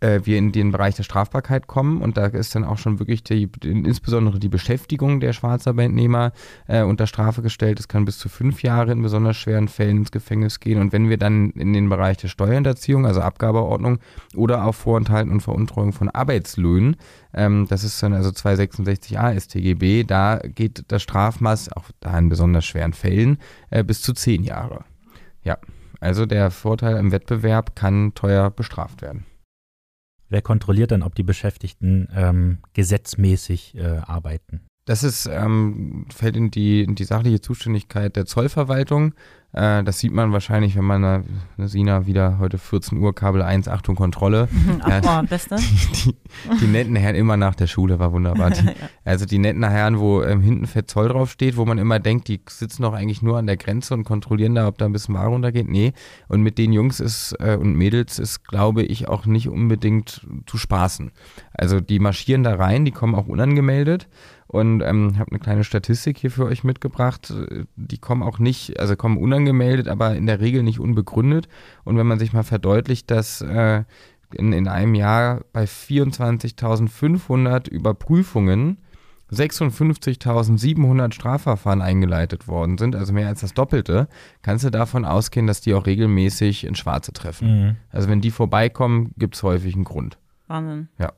äh, 0.00 0.20
wir 0.24 0.38
in 0.38 0.52
den 0.52 0.72
Bereich 0.72 0.96
der 0.96 1.02
Strafbarkeit 1.02 1.66
kommen 1.66 2.02
und 2.02 2.16
da 2.16 2.26
ist 2.26 2.54
dann 2.54 2.64
auch 2.64 2.78
schon 2.78 2.98
wirklich 2.98 3.22
die, 3.22 3.48
insbesondere 3.62 4.38
die 4.38 4.48
Beschäftigung 4.48 5.20
der 5.20 5.32
Schwarzarbeitnehmer 5.32 6.32
äh, 6.66 6.82
unter 6.82 7.06
Strafe 7.06 7.42
gestellt. 7.42 7.78
Es 7.78 7.88
kann 7.88 8.04
bis 8.04 8.18
zu 8.18 8.28
fünf 8.28 8.62
Jahre 8.62 8.92
in 8.92 9.02
besonders 9.02 9.36
schweren 9.36 9.68
Fällen 9.68 9.98
ins 9.98 10.10
Gefängnis 10.10 10.60
gehen. 10.60 10.80
Und 10.80 10.92
wenn 10.92 11.08
wir 11.08 11.18
dann 11.18 11.50
in 11.50 11.72
den 11.72 11.88
Bereich 11.88 12.16
der 12.16 12.28
Steuerhinterziehung, 12.28 13.06
also 13.06 13.20
Abgabeordnung 13.20 13.98
oder 14.34 14.64
auch 14.64 14.74
Vorenthalten 14.74 15.32
und 15.32 15.40
Veruntreuung 15.40 15.92
von 15.92 16.08
Arbeitslöhnen, 16.08 16.96
ähm, 17.34 17.66
das 17.68 17.84
ist 17.84 18.02
dann 18.02 18.12
also 18.12 18.30
266a 18.30 19.38
StGB, 19.38 20.04
da 20.04 20.40
geht 20.42 20.84
das 20.88 21.02
Strafmaß, 21.02 21.72
auch 21.72 21.84
da 22.00 22.18
in 22.18 22.28
besonders 22.28 22.64
schweren 22.64 22.92
Fällen, 22.92 23.38
äh, 23.70 23.84
bis 23.84 24.02
zu 24.02 24.12
zehn 24.12 24.42
Jahre. 24.42 24.84
Ja, 25.44 25.58
also 26.00 26.26
der 26.26 26.50
Vorteil 26.50 26.96
im 26.96 27.12
Wettbewerb 27.12 27.76
kann 27.76 28.14
teuer 28.14 28.50
bestraft 28.50 29.02
werden. 29.02 29.26
Wer 30.30 30.42
kontrolliert 30.42 30.92
dann, 30.92 31.02
ob 31.02 31.16
die 31.16 31.24
Beschäftigten 31.24 32.08
ähm, 32.14 32.58
gesetzmäßig 32.72 33.74
äh, 33.74 33.98
arbeiten? 33.98 34.69
Das 34.86 35.04
ist, 35.04 35.26
ähm, 35.30 36.06
fällt 36.14 36.36
in 36.36 36.50
die, 36.50 36.82
in 36.82 36.94
die 36.94 37.04
sachliche 37.04 37.40
Zuständigkeit 37.40 38.16
der 38.16 38.26
Zollverwaltung. 38.26 39.14
Äh, 39.52 39.82
das 39.82 39.98
sieht 39.98 40.12
man 40.12 40.32
wahrscheinlich, 40.32 40.76
wenn 40.76 40.84
man 40.84 41.04
eine, 41.04 41.24
eine 41.58 41.68
Sina 41.68 42.06
wieder 42.06 42.38
heute 42.38 42.56
14 42.56 42.98
Uhr 42.98 43.14
Kabel 43.14 43.42
1, 43.42 43.68
Achtung, 43.68 43.96
Kontrolle. 43.96 44.48
Ach, 44.80 44.88
ja, 44.88 45.00
boah, 45.00 45.22
beste. 45.22 45.56
Die, 45.56 46.16
die, 46.60 46.66
netten 46.66 46.94
Herren 46.96 47.16
immer 47.16 47.36
nach 47.36 47.54
der 47.54 47.66
Schule, 47.66 47.98
war 47.98 48.12
wunderbar. 48.12 48.50
Die, 48.50 48.64
ja. 48.64 48.72
Also 49.04 49.26
die 49.26 49.38
netten 49.38 49.64
Herren, 49.68 49.98
wo 49.98 50.22
ähm, 50.22 50.40
hinten 50.40 50.66
fett 50.66 50.88
Zoll 50.88 51.08
draufsteht, 51.08 51.56
wo 51.56 51.64
man 51.64 51.78
immer 51.78 51.98
denkt, 51.98 52.28
die 52.28 52.40
sitzen 52.48 52.82
doch 52.82 52.92
eigentlich 52.92 53.22
nur 53.22 53.38
an 53.38 53.46
der 53.46 53.56
Grenze 53.56 53.94
und 53.94 54.04
kontrollieren 54.04 54.54
da, 54.54 54.68
ob 54.68 54.78
da 54.78 54.86
ein 54.86 54.92
bisschen 54.92 55.14
Ware 55.14 55.28
runtergeht. 55.28 55.68
Nee. 55.68 55.92
Und 56.28 56.42
mit 56.42 56.58
den 56.58 56.72
Jungs 56.72 57.00
ist 57.00 57.36
äh, 57.40 57.56
und 57.56 57.74
Mädels 57.74 58.18
ist, 58.18 58.46
glaube 58.46 58.82
ich, 58.82 59.08
auch 59.08 59.26
nicht 59.26 59.48
unbedingt 59.48 60.26
zu 60.46 60.58
spaßen. 60.58 61.10
Also 61.52 61.80
die 61.80 61.98
marschieren 61.98 62.44
da 62.44 62.54
rein, 62.54 62.84
die 62.84 62.92
kommen 62.92 63.14
auch 63.14 63.26
unangemeldet 63.26 64.08
und 64.50 64.82
ähm, 64.82 65.16
habe 65.16 65.30
eine 65.30 65.38
kleine 65.38 65.62
Statistik 65.62 66.18
hier 66.18 66.32
für 66.32 66.44
euch 66.44 66.64
mitgebracht. 66.64 67.32
Die 67.76 67.98
kommen 67.98 68.24
auch 68.24 68.40
nicht, 68.40 68.80
also 68.80 68.96
kommen 68.96 69.16
unangemeldet, 69.16 69.86
aber 69.86 70.16
in 70.16 70.26
der 70.26 70.40
Regel 70.40 70.64
nicht 70.64 70.80
unbegründet. 70.80 71.46
Und 71.84 71.96
wenn 71.96 72.08
man 72.08 72.18
sich 72.18 72.32
mal 72.32 72.42
verdeutlicht, 72.42 73.12
dass 73.12 73.42
äh, 73.42 73.84
in, 74.34 74.52
in 74.52 74.66
einem 74.66 74.96
Jahr 74.96 75.42
bei 75.52 75.66
24.500 75.66 77.70
Überprüfungen 77.70 78.78
56.700 79.30 81.12
Strafverfahren 81.12 81.80
eingeleitet 81.80 82.48
worden 82.48 82.76
sind, 82.76 82.96
also 82.96 83.12
mehr 83.12 83.28
als 83.28 83.42
das 83.42 83.54
Doppelte, 83.54 84.08
kannst 84.42 84.64
du 84.64 84.70
davon 84.70 85.04
ausgehen, 85.04 85.46
dass 85.46 85.60
die 85.60 85.74
auch 85.74 85.86
regelmäßig 85.86 86.66
in 86.66 86.74
Schwarze 86.74 87.12
treffen. 87.12 87.66
Mhm. 87.66 87.76
Also 87.90 88.08
wenn 88.08 88.20
die 88.20 88.32
vorbeikommen, 88.32 89.12
gibt 89.16 89.36
es 89.36 89.44
häufig 89.44 89.76
einen 89.76 89.84
Grund. 89.84 90.18
Wahnsinn. 90.48 90.88
Ja. 90.98 91.12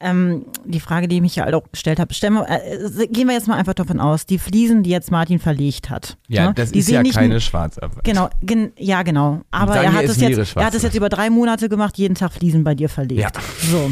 Ähm, 0.00 0.46
die 0.64 0.78
Frage, 0.78 1.08
die 1.08 1.16
ich 1.16 1.22
mich 1.22 1.34
ja 1.34 1.52
auch 1.52 1.64
gestellt 1.72 1.98
habe, 1.98 2.14
stellen 2.14 2.34
wir, 2.34 2.46
äh, 2.48 3.06
gehen 3.08 3.26
wir 3.26 3.34
jetzt 3.34 3.48
mal 3.48 3.56
einfach 3.56 3.74
davon 3.74 3.98
aus, 3.98 4.26
die 4.26 4.38
Fliesen, 4.38 4.84
die 4.84 4.90
jetzt 4.90 5.10
Martin 5.10 5.40
verlegt 5.40 5.90
hat. 5.90 6.16
Ja, 6.28 6.48
ne? 6.48 6.54
das 6.54 6.70
ist 6.70 6.88
ja 6.88 7.02
keine 7.02 7.40
Schwarzarbeit. 7.40 8.04
Genau, 8.04 8.28
gen, 8.40 8.72
ja 8.78 9.02
genau. 9.02 9.40
Aber 9.50 9.76
er 9.76 9.92
hat, 9.92 10.04
es 10.04 10.20
jetzt, 10.20 10.56
er 10.56 10.66
hat 10.66 10.74
es 10.74 10.82
jetzt 10.82 10.94
über 10.94 11.08
drei 11.08 11.30
Monate 11.30 11.68
gemacht, 11.68 11.98
jeden 11.98 12.14
Tag 12.14 12.32
Fliesen 12.32 12.62
bei 12.62 12.76
dir 12.76 12.88
verlegt. 12.88 13.20
Ja. 13.20 13.30
So. 13.70 13.90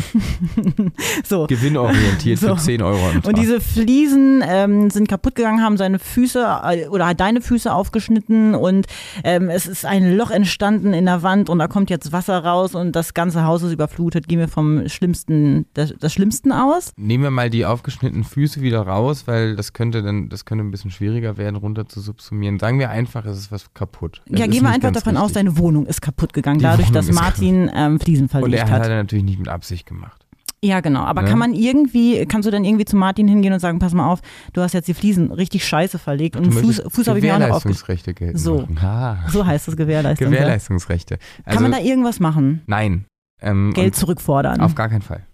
so. 1.24 1.46
Gewinnorientiert 1.48 2.38
so. 2.38 2.54
für 2.54 2.62
10 2.62 2.82
Euro 2.82 3.04
am 3.08 3.14
Tag. 3.14 3.26
Und 3.26 3.38
diese 3.38 3.60
Fliesen 3.60 4.44
ähm, 4.46 4.90
sind 4.90 5.08
kaputt 5.08 5.34
gegangen, 5.34 5.62
haben 5.62 5.76
seine 5.76 5.98
Füße 5.98 6.46
äh, 6.64 6.86
oder 6.86 7.08
hat 7.08 7.18
deine 7.18 7.40
Füße 7.40 7.72
aufgeschnitten 7.72 8.54
und 8.54 8.86
ähm, 9.24 9.50
es 9.50 9.66
ist 9.66 9.84
ein 9.84 10.16
Loch 10.16 10.30
entstanden 10.30 10.92
in 10.92 11.06
der 11.06 11.24
Wand 11.24 11.50
und 11.50 11.58
da 11.58 11.66
kommt 11.66 11.90
jetzt 11.90 12.12
Wasser 12.12 12.44
raus 12.44 12.76
und 12.76 12.94
das 12.94 13.12
ganze 13.14 13.44
Haus 13.44 13.62
ist 13.62 13.72
überflutet. 13.72 14.28
Gehen 14.28 14.38
wir 14.38 14.48
vom 14.48 14.88
schlimmsten 14.88 15.55
das, 15.74 15.94
das 15.98 16.12
Schlimmsten 16.12 16.52
aus. 16.52 16.92
Nehmen 16.96 17.24
wir 17.24 17.30
mal 17.30 17.50
die 17.50 17.64
aufgeschnittenen 17.64 18.24
Füße 18.24 18.60
wieder 18.60 18.82
raus, 18.82 19.26
weil 19.26 19.56
das 19.56 19.72
könnte 19.72 20.02
dann, 20.02 20.28
das 20.28 20.44
könnte 20.44 20.64
ein 20.64 20.70
bisschen 20.70 20.90
schwieriger 20.90 21.36
werden, 21.36 21.56
runter 21.56 21.88
zu 21.88 22.00
subsumieren. 22.00 22.58
Sagen 22.58 22.78
wir 22.78 22.90
einfach, 22.90 23.24
es 23.24 23.38
ist 23.38 23.52
was 23.52 23.72
kaputt. 23.74 24.22
Das 24.26 24.40
ja, 24.40 24.46
gehen 24.46 24.62
wir 24.62 24.70
einfach 24.70 24.92
davon 24.92 25.14
wichtig. 25.14 25.24
aus, 25.24 25.32
deine 25.32 25.58
Wohnung 25.58 25.86
ist 25.86 26.02
kaputt 26.02 26.32
gegangen, 26.32 26.58
die 26.58 26.64
dadurch, 26.64 26.88
Wohnung 26.88 27.06
dass 27.06 27.14
Martin 27.14 27.70
ähm, 27.74 28.00
Fliesen 28.00 28.28
verlegt 28.28 28.60
hat. 28.60 28.68
Und 28.68 28.72
er 28.72 28.78
hat 28.78 28.88
er 28.88 28.96
natürlich 28.96 29.24
nicht 29.24 29.38
mit 29.38 29.48
Absicht 29.48 29.86
gemacht. 29.86 30.26
Ja, 30.62 30.80
genau. 30.80 31.00
Aber 31.00 31.22
ne? 31.22 31.28
kann 31.28 31.38
man 31.38 31.54
irgendwie, 31.54 32.24
kannst 32.26 32.46
du 32.46 32.50
dann 32.50 32.64
irgendwie 32.64 32.84
zu 32.84 32.96
Martin 32.96 33.28
hingehen 33.28 33.52
und 33.52 33.60
sagen, 33.60 33.78
pass 33.78 33.92
mal 33.92 34.10
auf, 34.10 34.20
du 34.52 34.62
hast 34.62 34.72
jetzt 34.72 34.88
die 34.88 34.94
Fliesen 34.94 35.30
richtig 35.30 35.66
scheiße 35.66 35.98
verlegt 35.98 36.36
und 36.36 36.52
Fuß, 36.52 36.82
Fuß 36.88 37.08
habe 37.08 37.18
ich 37.18 37.24
mir 37.24 37.34
auch 37.34 37.38
noch 37.38 37.46
Gewährleistungsrechte 37.46 38.14
gelten. 38.14 38.38
So, 38.38 38.66
ah. 38.82 39.18
so 39.28 39.44
heißt 39.44 39.68
das 39.68 39.76
Gewährleistung. 39.76 40.30
Gewährleistungsrechte. 40.30 41.18
Also, 41.44 41.60
kann 41.60 41.70
man 41.70 41.78
da 41.78 41.86
irgendwas 41.86 42.20
machen? 42.20 42.62
Nein. 42.66 43.04
Ähm, 43.40 43.72
Geld 43.74 43.94
zurückfordern? 43.94 44.60
Auf 44.60 44.74
gar 44.74 44.88
keinen 44.88 45.02
Fall. 45.02 45.26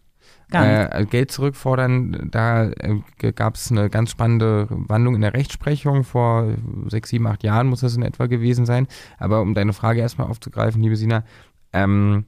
Äh, 0.53 1.07
Geld 1.07 1.31
zurückfordern, 1.31 2.29
da 2.31 2.71
äh, 2.71 3.33
gab 3.33 3.57
es 3.57 3.71
eine 3.71 3.89
ganz 3.91 4.11
spannende 4.11 4.67
Wandlung 4.71 5.15
in 5.15 5.21
der 5.21 5.35
Rechtsprechung. 5.35 6.05
Vor 6.05 6.55
sechs, 6.89 7.11
sieben, 7.11 7.27
acht 7.27 7.43
Jahren 7.43 7.69
muss 7.69 7.81
das 7.81 7.97
in 7.97 8.03
etwa 8.03 8.27
gewesen 8.27 8.67
sein. 8.67 8.87
Aber 9.19 9.41
um 9.41 9.55
deine 9.55 9.73
Frage 9.73 10.01
erstmal 10.01 10.29
aufzugreifen, 10.29 10.83
liebe 10.83 10.97
Sina, 10.97 11.25
ähm, 11.73 12.27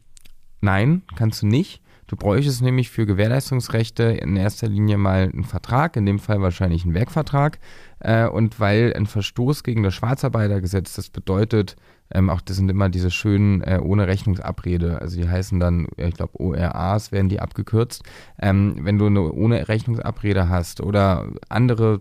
nein, 0.61 1.02
kannst 1.16 1.43
du 1.43 1.47
nicht. 1.47 1.84
Du 2.06 2.16
bräuchtest 2.16 2.62
nämlich 2.62 2.90
für 2.90 3.06
Gewährleistungsrechte 3.06 4.04
in 4.04 4.37
erster 4.37 4.68
Linie 4.68 4.99
mal 4.99 5.30
einen 5.32 5.44
Vertrag, 5.44 5.96
in 5.96 6.06
dem 6.06 6.18
Fall 6.18 6.42
wahrscheinlich 6.42 6.84
einen 6.84 6.94
Werkvertrag. 6.94 7.58
Äh, 8.00 8.26
und 8.26 8.61
weil 8.61 8.92
ein 8.94 9.06
Verstoß 9.06 9.62
gegen 9.62 9.82
das 9.82 9.94
Schwarzarbeitergesetz, 9.94 10.94
das 10.94 11.08
bedeutet, 11.08 11.76
ähm, 12.11 12.28
auch 12.28 12.40
das 12.42 12.56
sind 12.56 12.70
immer 12.70 12.90
diese 12.90 13.11
schönen 13.11 13.62
äh, 13.62 13.80
ohne 13.82 14.06
Rechnungsabrede, 14.06 15.00
also 15.00 15.16
die 15.16 15.28
heißen 15.28 15.58
dann, 15.58 15.87
ich 15.96 16.14
glaube 16.14 16.38
ORAs 16.38 17.12
werden 17.12 17.30
die 17.30 17.40
abgekürzt. 17.40 18.02
Ähm, 18.38 18.76
wenn 18.80 18.99
du 18.99 19.06
eine 19.06 19.32
ohne 19.32 19.68
Rechnungsabrede 19.68 20.49
hast 20.49 20.82
oder 20.82 21.28
andere 21.49 22.00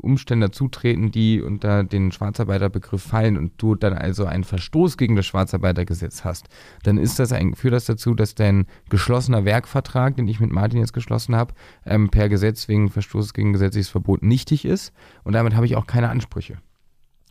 Umstände 0.00 0.50
zutreten, 0.50 1.10
die 1.10 1.40
unter 1.40 1.84
den 1.84 2.12
Schwarzarbeiterbegriff 2.12 3.02
fallen 3.02 3.36
und 3.36 3.52
du 3.58 3.74
dann 3.74 3.92
also 3.92 4.24
einen 4.24 4.44
Verstoß 4.44 4.96
gegen 4.96 5.16
das 5.16 5.26
Schwarzarbeitergesetz 5.26 6.24
hast, 6.24 6.48
dann 6.82 6.98
ist 6.98 7.18
das 7.18 7.32
ein, 7.32 7.54
führt 7.54 7.74
das 7.74 7.86
dazu, 7.86 8.14
dass 8.14 8.34
dein 8.34 8.66
geschlossener 8.88 9.44
Werkvertrag, 9.44 10.16
den 10.16 10.28
ich 10.28 10.40
mit 10.40 10.50
Martin 10.50 10.80
jetzt 10.80 10.92
geschlossen 10.92 11.36
habe, 11.36 11.54
ähm, 11.84 12.10
per 12.10 12.28
Gesetz 12.28 12.68
wegen 12.68 12.88
Verstoßes 12.88 13.34
gegen 13.34 13.52
gesetzliches 13.52 13.88
Verbot 13.88 14.22
nichtig 14.22 14.64
ist 14.64 14.92
und 15.24 15.32
damit 15.32 15.54
habe 15.54 15.66
ich 15.66 15.76
auch 15.76 15.86
keine 15.86 16.08
Ansprüche. 16.08 16.58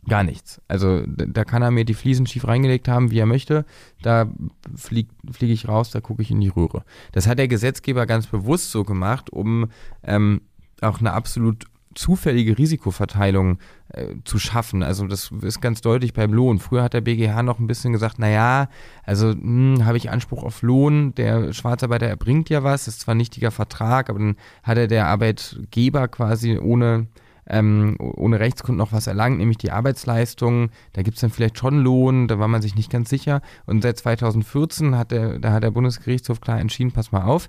Gar 0.08 0.22
nichts. 0.22 0.60
Also 0.68 1.02
da 1.06 1.44
kann 1.44 1.62
er 1.62 1.70
mir 1.70 1.84
die 1.84 1.94
Fliesen 1.94 2.26
schief 2.26 2.46
reingelegt 2.46 2.88
haben, 2.88 3.10
wie 3.10 3.18
er 3.18 3.26
möchte. 3.26 3.64
Da 4.00 4.30
fliege 4.74 5.10
flieg 5.30 5.50
ich 5.50 5.68
raus, 5.68 5.90
da 5.90 6.00
gucke 6.00 6.22
ich 6.22 6.30
in 6.30 6.40
die 6.40 6.48
Röhre. 6.48 6.84
Das 7.12 7.26
hat 7.26 7.38
der 7.38 7.48
Gesetzgeber 7.48 8.06
ganz 8.06 8.26
bewusst 8.26 8.70
so 8.70 8.84
gemacht, 8.84 9.30
um 9.30 9.68
ähm, 10.02 10.40
auch 10.80 11.00
eine 11.00 11.12
absolut 11.12 11.66
zufällige 11.98 12.56
Risikoverteilung 12.56 13.58
äh, 13.88 14.14
zu 14.24 14.38
schaffen. 14.38 14.82
Also 14.82 15.06
das 15.06 15.32
ist 15.42 15.60
ganz 15.60 15.80
deutlich 15.80 16.12
beim 16.12 16.32
Lohn. 16.32 16.60
Früher 16.60 16.84
hat 16.84 16.94
der 16.94 17.00
BGH 17.00 17.42
noch 17.42 17.58
ein 17.58 17.66
bisschen 17.66 17.92
gesagt, 17.92 18.20
naja, 18.20 18.68
also 19.02 19.32
hm, 19.32 19.84
habe 19.84 19.96
ich 19.96 20.10
Anspruch 20.10 20.44
auf 20.44 20.62
Lohn, 20.62 21.14
der 21.16 21.52
Schwarzarbeiter 21.52 22.06
erbringt 22.06 22.50
ja 22.50 22.62
was, 22.62 22.86
ist 22.86 23.00
zwar 23.00 23.14
ein 23.14 23.18
nichtiger 23.18 23.50
Vertrag, 23.50 24.10
aber 24.10 24.20
dann 24.20 24.36
hat 24.62 24.78
er 24.78 24.86
der 24.86 25.08
Arbeitgeber 25.08 26.06
quasi 26.08 26.56
ohne 26.56 27.08
ähm, 27.50 27.96
ohne 27.98 28.40
Rechtsgrund 28.40 28.76
noch 28.76 28.92
was 28.92 29.06
erlangt, 29.06 29.38
nämlich 29.38 29.56
die 29.56 29.70
Arbeitsleistung. 29.70 30.68
Da 30.92 31.00
gibt 31.00 31.16
es 31.16 31.22
dann 31.22 31.30
vielleicht 31.30 31.58
schon 31.58 31.78
Lohn, 31.78 32.28
da 32.28 32.38
war 32.38 32.46
man 32.46 32.60
sich 32.60 32.74
nicht 32.74 32.90
ganz 32.90 33.08
sicher. 33.08 33.40
Und 33.64 33.82
seit 33.82 33.96
2014 33.96 34.96
hat 34.96 35.12
der, 35.12 35.38
da 35.38 35.52
hat 35.52 35.62
der 35.62 35.70
Bundesgerichtshof 35.70 36.42
klar 36.42 36.60
entschieden, 36.60 36.92
pass 36.92 37.10
mal 37.10 37.22
auf, 37.22 37.48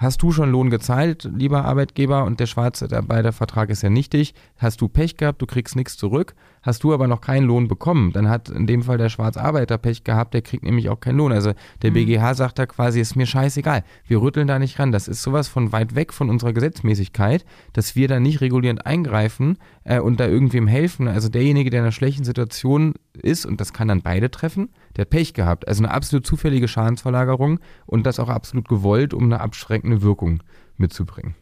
Hast 0.00 0.22
du 0.22 0.32
schon 0.32 0.50
Lohn 0.50 0.70
gezahlt, 0.70 1.28
lieber 1.30 1.66
Arbeitgeber, 1.66 2.24
und 2.24 2.40
der 2.40 2.46
Schwarzarbeitervertrag 2.46 3.68
ist 3.68 3.82
ja 3.82 3.90
nichtig? 3.90 4.32
Hast 4.56 4.80
du 4.80 4.88
Pech 4.88 5.18
gehabt, 5.18 5.42
du 5.42 5.46
kriegst 5.46 5.76
nichts 5.76 5.98
zurück? 5.98 6.34
Hast 6.62 6.84
du 6.84 6.94
aber 6.94 7.06
noch 7.06 7.20
keinen 7.20 7.46
Lohn 7.46 7.68
bekommen, 7.68 8.10
dann 8.14 8.26
hat 8.30 8.48
in 8.48 8.66
dem 8.66 8.82
Fall 8.82 8.96
der 8.96 9.10
Schwarzarbeiter 9.10 9.76
Pech 9.76 10.02
gehabt, 10.02 10.32
der 10.32 10.40
kriegt 10.40 10.64
nämlich 10.64 10.88
auch 10.88 11.00
keinen 11.00 11.18
Lohn. 11.18 11.32
Also 11.32 11.52
der 11.82 11.90
mhm. 11.90 11.94
BGH 11.94 12.32
sagt 12.32 12.58
da 12.58 12.64
quasi, 12.64 12.98
ist 12.98 13.14
mir 13.14 13.26
scheißegal, 13.26 13.84
wir 14.06 14.22
rütteln 14.22 14.48
da 14.48 14.58
nicht 14.58 14.78
ran. 14.78 14.90
Das 14.90 15.06
ist 15.06 15.22
sowas 15.22 15.48
von 15.48 15.70
weit 15.70 15.94
weg 15.94 16.14
von 16.14 16.30
unserer 16.30 16.54
Gesetzmäßigkeit, 16.54 17.44
dass 17.74 17.94
wir 17.94 18.08
da 18.08 18.20
nicht 18.20 18.40
regulierend 18.40 18.86
eingreifen 18.86 19.58
äh, 19.84 20.00
und 20.00 20.18
da 20.18 20.26
irgendwem 20.26 20.66
helfen. 20.66 21.08
Also 21.08 21.28
derjenige, 21.28 21.68
der 21.68 21.80
in 21.80 21.84
einer 21.84 21.92
schlechten 21.92 22.24
Situation 22.24 22.94
ist, 23.12 23.44
und 23.44 23.60
das 23.60 23.74
kann 23.74 23.88
dann 23.88 24.00
beide 24.00 24.30
treffen, 24.30 24.70
der 24.96 25.02
hat 25.02 25.10
Pech 25.10 25.34
gehabt. 25.34 25.68
Also 25.68 25.82
eine 25.82 25.92
absolut 25.92 26.26
zufällige 26.26 26.68
Schadensverlagerung 26.68 27.60
und 27.86 28.06
das 28.06 28.18
auch 28.20 28.28
absolut 28.28 28.68
gewollt, 28.68 29.14
um 29.14 29.24
eine 29.24 29.40
abschreckende 29.40 30.02
Wirkung 30.02 30.42
mitzubringen. 30.76 31.34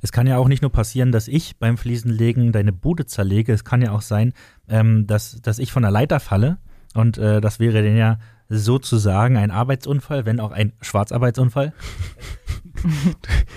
Es 0.00 0.12
kann 0.12 0.26
ja 0.26 0.38
auch 0.38 0.48
nicht 0.48 0.62
nur 0.62 0.70
passieren, 0.70 1.12
dass 1.12 1.28
ich 1.28 1.58
beim 1.58 1.76
Fliesenlegen 1.76 2.52
deine 2.52 2.72
Bude 2.72 3.06
zerlege. 3.06 3.52
Es 3.52 3.64
kann 3.64 3.82
ja 3.82 3.92
auch 3.92 4.02
sein, 4.02 4.32
ähm, 4.68 5.06
dass, 5.06 5.40
dass 5.42 5.58
ich 5.58 5.72
von 5.72 5.82
der 5.82 5.90
Leiter 5.90 6.20
falle. 6.20 6.58
Und 6.94 7.18
äh, 7.18 7.40
das 7.40 7.60
wäre 7.60 7.82
dann 7.82 7.96
ja 7.96 8.18
sozusagen 8.48 9.36
ein 9.36 9.50
Arbeitsunfall, 9.50 10.24
wenn 10.24 10.40
auch 10.40 10.52
ein 10.52 10.72
Schwarzarbeitsunfall. 10.80 11.72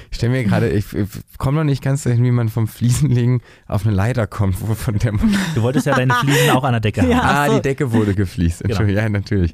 Ich 0.09 0.17
stelle 0.17 0.33
mir 0.33 0.43
gerade, 0.43 0.69
ich, 0.69 0.93
ich 0.93 1.07
komme 1.37 1.57
noch 1.57 1.63
nicht 1.63 1.83
ganz 1.83 2.03
dahin, 2.03 2.23
wie 2.23 2.31
man 2.31 2.49
vom 2.49 2.67
Fliesenlegen 2.67 3.41
auf 3.67 3.85
eine 3.85 3.93
Leiter 3.93 4.25
kommt, 4.27 4.61
wo 4.61 4.73
von 4.73 4.97
der 4.97 5.11
Du 5.11 5.61
wolltest 5.61 5.85
ja 5.85 5.95
deine 5.95 6.13
Fliesen 6.15 6.49
auch 6.51 6.63
an 6.63 6.73
der 6.73 6.79
Decke 6.79 7.01
haben. 7.01 7.11
Ja, 7.11 7.21
ah, 7.21 7.47
so. 7.47 7.55
die 7.55 7.61
Decke 7.61 7.91
wurde 7.91 8.15
gefliest. 8.15 8.63
Genau. 8.63 8.81
Ja, 8.83 9.07
natürlich. 9.09 9.53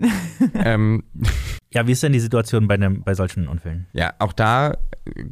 ähm. 0.53 1.03
Ja, 1.74 1.86
wie 1.86 1.91
ist 1.91 2.01
denn 2.01 2.13
die 2.13 2.20
Situation 2.20 2.67
bei, 2.67 2.75
einem, 2.75 3.03
bei 3.03 3.13
solchen 3.13 3.48
Unfällen? 3.48 3.88
Ja, 3.94 4.13
auch 4.20 4.34
da 4.34 4.72
äh, 4.72 5.25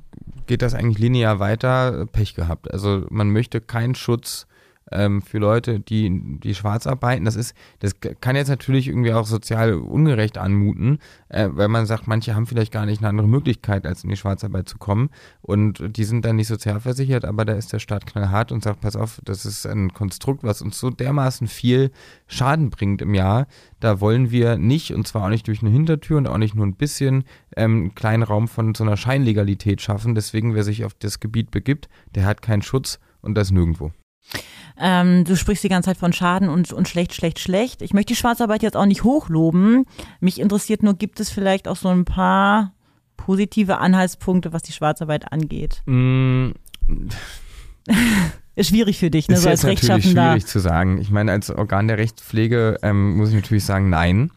geht 0.48 0.62
das 0.62 0.74
eigentlich 0.74 1.00
linear 1.00 1.40
weiter. 1.40 2.06
Pech 2.12 2.36
gehabt. 2.36 2.72
Also 2.72 3.06
man 3.10 3.30
möchte 3.30 3.62
keinen 3.62 3.96
Schutz 3.96 4.48
ähm, 4.92 5.22
für 5.22 5.40
Leute, 5.40 5.80
die, 5.80 6.40
die 6.40 6.56
schwarz 6.56 6.88
arbeiten. 6.88 7.26
Das 7.26 7.36
ist, 7.36 7.56
das 7.80 7.94
kann 8.00 8.36
jetzt 8.36 8.50
natürlich 8.50 8.88
irgendwie 8.88 9.14
auch 9.14 9.26
sozial 9.26 9.74
ungerecht 9.74 10.38
anmuten, 10.38 11.00
äh, 11.30 11.50
weil 11.52 11.68
man 11.68 11.86
sagt, 11.86 12.08
manche 12.08 12.36
haben 12.36 12.46
vielleicht 12.46 12.72
gar 12.72 12.86
nicht 12.86 13.00
eine 13.00 13.10
andere 13.10 13.28
Möglichkeit, 13.28 13.86
als 13.86 14.04
in 14.04 14.10
die 14.10 14.16
Schwarzarbeit 14.16 14.70
zu 14.70 14.78
kommen. 14.78 15.10
Und 15.42 15.98
die 15.98 16.04
sind 16.04 16.26
dann 16.26 16.36
nicht 16.36 16.48
sozialversichert, 16.48 17.26
aber 17.26 17.46
da 17.46 17.54
ist 17.54 17.74
der 17.74 17.80
Staat 17.80 18.06
knallhart 18.06 18.52
und 18.52 18.64
sagt, 18.64 18.82
pass 18.82 18.96
auf, 18.96 19.20
das 19.24 19.46
ist 19.46 19.66
ein 19.66 19.94
Konstrukt, 19.94 20.44
was 20.44 20.62
uns 20.62 20.80
so 20.80 20.90
dermaßen 20.90 21.48
viel 21.48 21.92
Schaden 22.28 22.70
bringt 22.70 23.02
im 23.02 23.14
Jahr. 23.14 23.48
Da 23.80 24.00
wollen 24.02 24.32
wir 24.32 24.58
nicht, 24.58 24.94
und 24.94 25.08
zwar 25.08 25.26
auch 25.26 25.30
nicht 25.30 25.48
durch 25.48 25.62
eine 25.62 25.72
Hintertür 25.72 26.18
und 26.18 26.28
auch 26.28 26.38
nicht 26.38 26.56
nur 26.56 26.66
ein 26.66 26.76
bisschen, 26.76 27.24
ähm, 27.56 27.76
einen 27.76 27.96
kleinen 27.96 28.24
Raum 28.24 28.48
von 28.48 28.76
so 28.76 28.84
einer 28.84 28.98
Scheinlegalität 28.98 29.82
schaffen. 29.82 30.16
Deswegen, 30.16 30.56
wer 30.56 30.64
sich 30.64 30.86
auf 30.86 30.94
das 30.94 31.20
Gebiet 31.20 31.52
begibt, 31.52 31.90
der 32.14 32.26
hat 32.26 32.42
keinen 32.42 32.62
Schutz 32.62 33.00
und 33.22 33.36
das 33.36 33.52
nirgendwo. 33.52 33.92
Ähm, 34.78 35.24
du 35.24 35.36
sprichst 35.36 35.64
die 35.64 35.70
ganze 35.70 35.90
Zeit 35.90 35.98
von 35.98 36.12
Schaden 36.12 36.50
und, 36.50 36.74
und 36.74 36.88
schlecht, 36.88 37.14
schlecht, 37.14 37.40
schlecht. 37.40 37.82
Ich 37.82 37.94
möchte 37.94 38.14
die 38.14 38.18
Schwarzarbeit 38.18 38.62
jetzt 38.62 38.76
auch 38.76 38.86
nicht 38.86 39.04
hochloben. 39.04 39.86
Mich 40.20 40.40
interessiert 40.40 40.84
nur, 40.84 40.96
gibt 40.96 41.20
es 41.20 41.30
vielleicht 41.30 41.68
auch 41.68 41.78
so 41.78 41.90
ein 41.90 42.04
paar 42.04 42.74
positive 43.16 43.78
Anhaltspunkte, 43.78 44.52
was 44.54 44.64
die 44.64 44.74
Schwarzarbeit 44.74 45.32
angeht? 45.32 45.82
Mm. 45.86 46.52
Ist 48.58 48.70
schwierig 48.70 49.00
für 49.00 49.10
dich, 49.10 49.28
ne? 49.28 49.36
Ist 49.36 49.44
so 49.44 49.50
jetzt 49.50 49.66
als 49.66 49.82
natürlich 49.82 49.90
Rechtschaffender. 49.90 50.32
schwierig 50.32 50.46
zu 50.46 50.60
sagen. 50.60 50.98
Ich 51.00 51.12
meine, 51.12 51.32
als 51.32 51.52
Organ 51.52 51.88
der 51.90 51.98
Rechtspflege 51.98 52.78
ähm, 52.84 53.18
muss 53.18 53.30
ich 53.30 53.36
natürlich 53.36 53.66
sagen, 53.66 53.90
nein. 53.90 54.32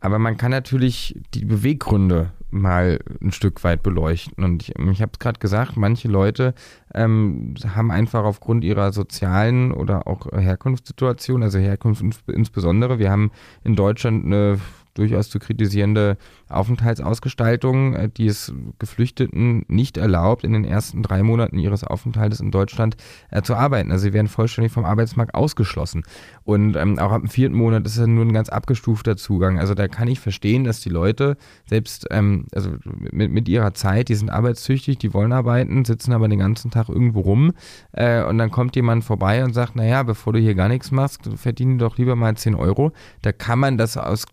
Aber 0.00 0.18
man 0.18 0.36
kann 0.36 0.50
natürlich 0.50 1.16
die 1.34 1.44
Beweggründe 1.44 2.32
mal 2.54 2.98
ein 3.20 3.32
Stück 3.32 3.64
weit 3.64 3.82
beleuchten. 3.82 4.44
Und 4.44 4.62
ich, 4.62 4.74
ich 4.76 5.02
habe 5.02 5.12
es 5.12 5.18
gerade 5.18 5.38
gesagt, 5.38 5.76
manche 5.76 6.08
Leute 6.08 6.54
ähm, 6.94 7.54
haben 7.74 7.90
einfach 7.90 8.24
aufgrund 8.24 8.64
ihrer 8.64 8.92
sozialen 8.92 9.72
oder 9.72 10.06
auch 10.06 10.30
Herkunftssituation, 10.32 11.42
also 11.42 11.58
Herkunft 11.58 12.02
ins- 12.02 12.22
insbesondere, 12.26 12.98
wir 12.98 13.10
haben 13.10 13.30
in 13.64 13.76
Deutschland 13.76 14.24
eine 14.24 14.58
durchaus 14.94 15.28
zu 15.28 15.38
kritisierende 15.38 16.16
Aufenthaltsausgestaltung, 16.48 17.94
äh, 17.94 18.08
die 18.08 18.26
es 18.26 18.52
Geflüchteten 18.78 19.64
nicht 19.68 19.96
erlaubt, 19.96 20.44
in 20.44 20.52
den 20.52 20.64
ersten 20.64 21.02
drei 21.02 21.22
Monaten 21.22 21.58
ihres 21.58 21.84
Aufenthaltes 21.84 22.40
in 22.40 22.50
Deutschland 22.50 22.96
äh, 23.30 23.42
zu 23.42 23.54
arbeiten. 23.54 23.90
Also 23.90 24.04
sie 24.04 24.12
werden 24.12 24.28
vollständig 24.28 24.72
vom 24.72 24.84
Arbeitsmarkt 24.84 25.34
ausgeschlossen. 25.34 26.04
Und 26.44 26.76
ähm, 26.76 26.98
auch 26.98 27.12
ab 27.12 27.22
dem 27.22 27.28
vierten 27.28 27.56
Monat 27.56 27.84
ist 27.86 27.96
es 27.96 28.06
nur 28.06 28.24
ein 28.24 28.32
ganz 28.32 28.48
abgestufter 28.48 29.16
Zugang. 29.16 29.58
Also 29.58 29.74
da 29.74 29.88
kann 29.88 30.08
ich 30.08 30.20
verstehen, 30.20 30.64
dass 30.64 30.80
die 30.80 30.90
Leute 30.90 31.36
selbst 31.66 32.06
ähm, 32.10 32.46
also 32.52 32.70
mit, 32.90 33.30
mit 33.30 33.48
ihrer 33.48 33.74
Zeit, 33.74 34.08
die 34.08 34.14
sind 34.14 34.30
arbeitstüchtig, 34.30 34.98
die 34.98 35.12
wollen 35.12 35.32
arbeiten, 35.32 35.84
sitzen 35.84 36.12
aber 36.12 36.28
den 36.28 36.38
ganzen 36.38 36.70
Tag 36.70 36.88
irgendwo 36.88 37.20
rum 37.20 37.52
äh, 37.92 38.22
und 38.24 38.38
dann 38.38 38.50
kommt 38.50 38.76
jemand 38.76 39.04
vorbei 39.04 39.44
und 39.44 39.54
sagt, 39.54 39.76
naja, 39.76 40.02
bevor 40.02 40.32
du 40.32 40.38
hier 40.38 40.54
gar 40.54 40.68
nichts 40.68 40.90
machst, 40.90 41.28
verdiene 41.36 41.78
doch 41.78 41.98
lieber 41.98 42.16
mal 42.16 42.36
10 42.36 42.54
Euro. 42.54 42.92
Da 43.22 43.32
kann 43.32 43.58
man 43.58 43.78
das 43.78 43.96
aus 43.96 44.26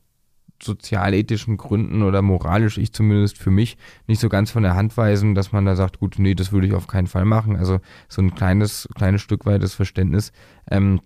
sozialethischen 0.64 1.58
Gründen 1.58 2.04
oder 2.04 2.22
moralisch, 2.22 2.78
ich 2.78 2.94
zumindest 2.94 3.38
für 3.38 3.52
mich, 3.52 3.78
nicht 4.08 4.20
so 4.20 4.30
ganz 4.30 4.52
von 4.52 4.64
der 4.64 4.76
Hand 4.76 4.96
weisen, 4.98 5.36
dass 5.36 5.52
man 5.52 5.66
da 5.66 5.76
sagt, 5.76 6.00
gut, 6.00 6.16
nee, 6.18 6.36
das 6.36 6.52
würde 6.52 6.68
ich 6.68 6.74
auf 6.74 6.88
keinen 6.88 7.08
Fall 7.08 7.26
machen. 7.26 7.56
Also 7.56 7.80
so 8.08 8.22
ein 8.22 8.36
kleines, 8.36 8.88
kleines 8.96 9.22
Stück 9.22 9.46
weit 9.46 9.64
das 9.64 9.74
Verständnis. 9.74 10.32
Ähm, 10.70 11.02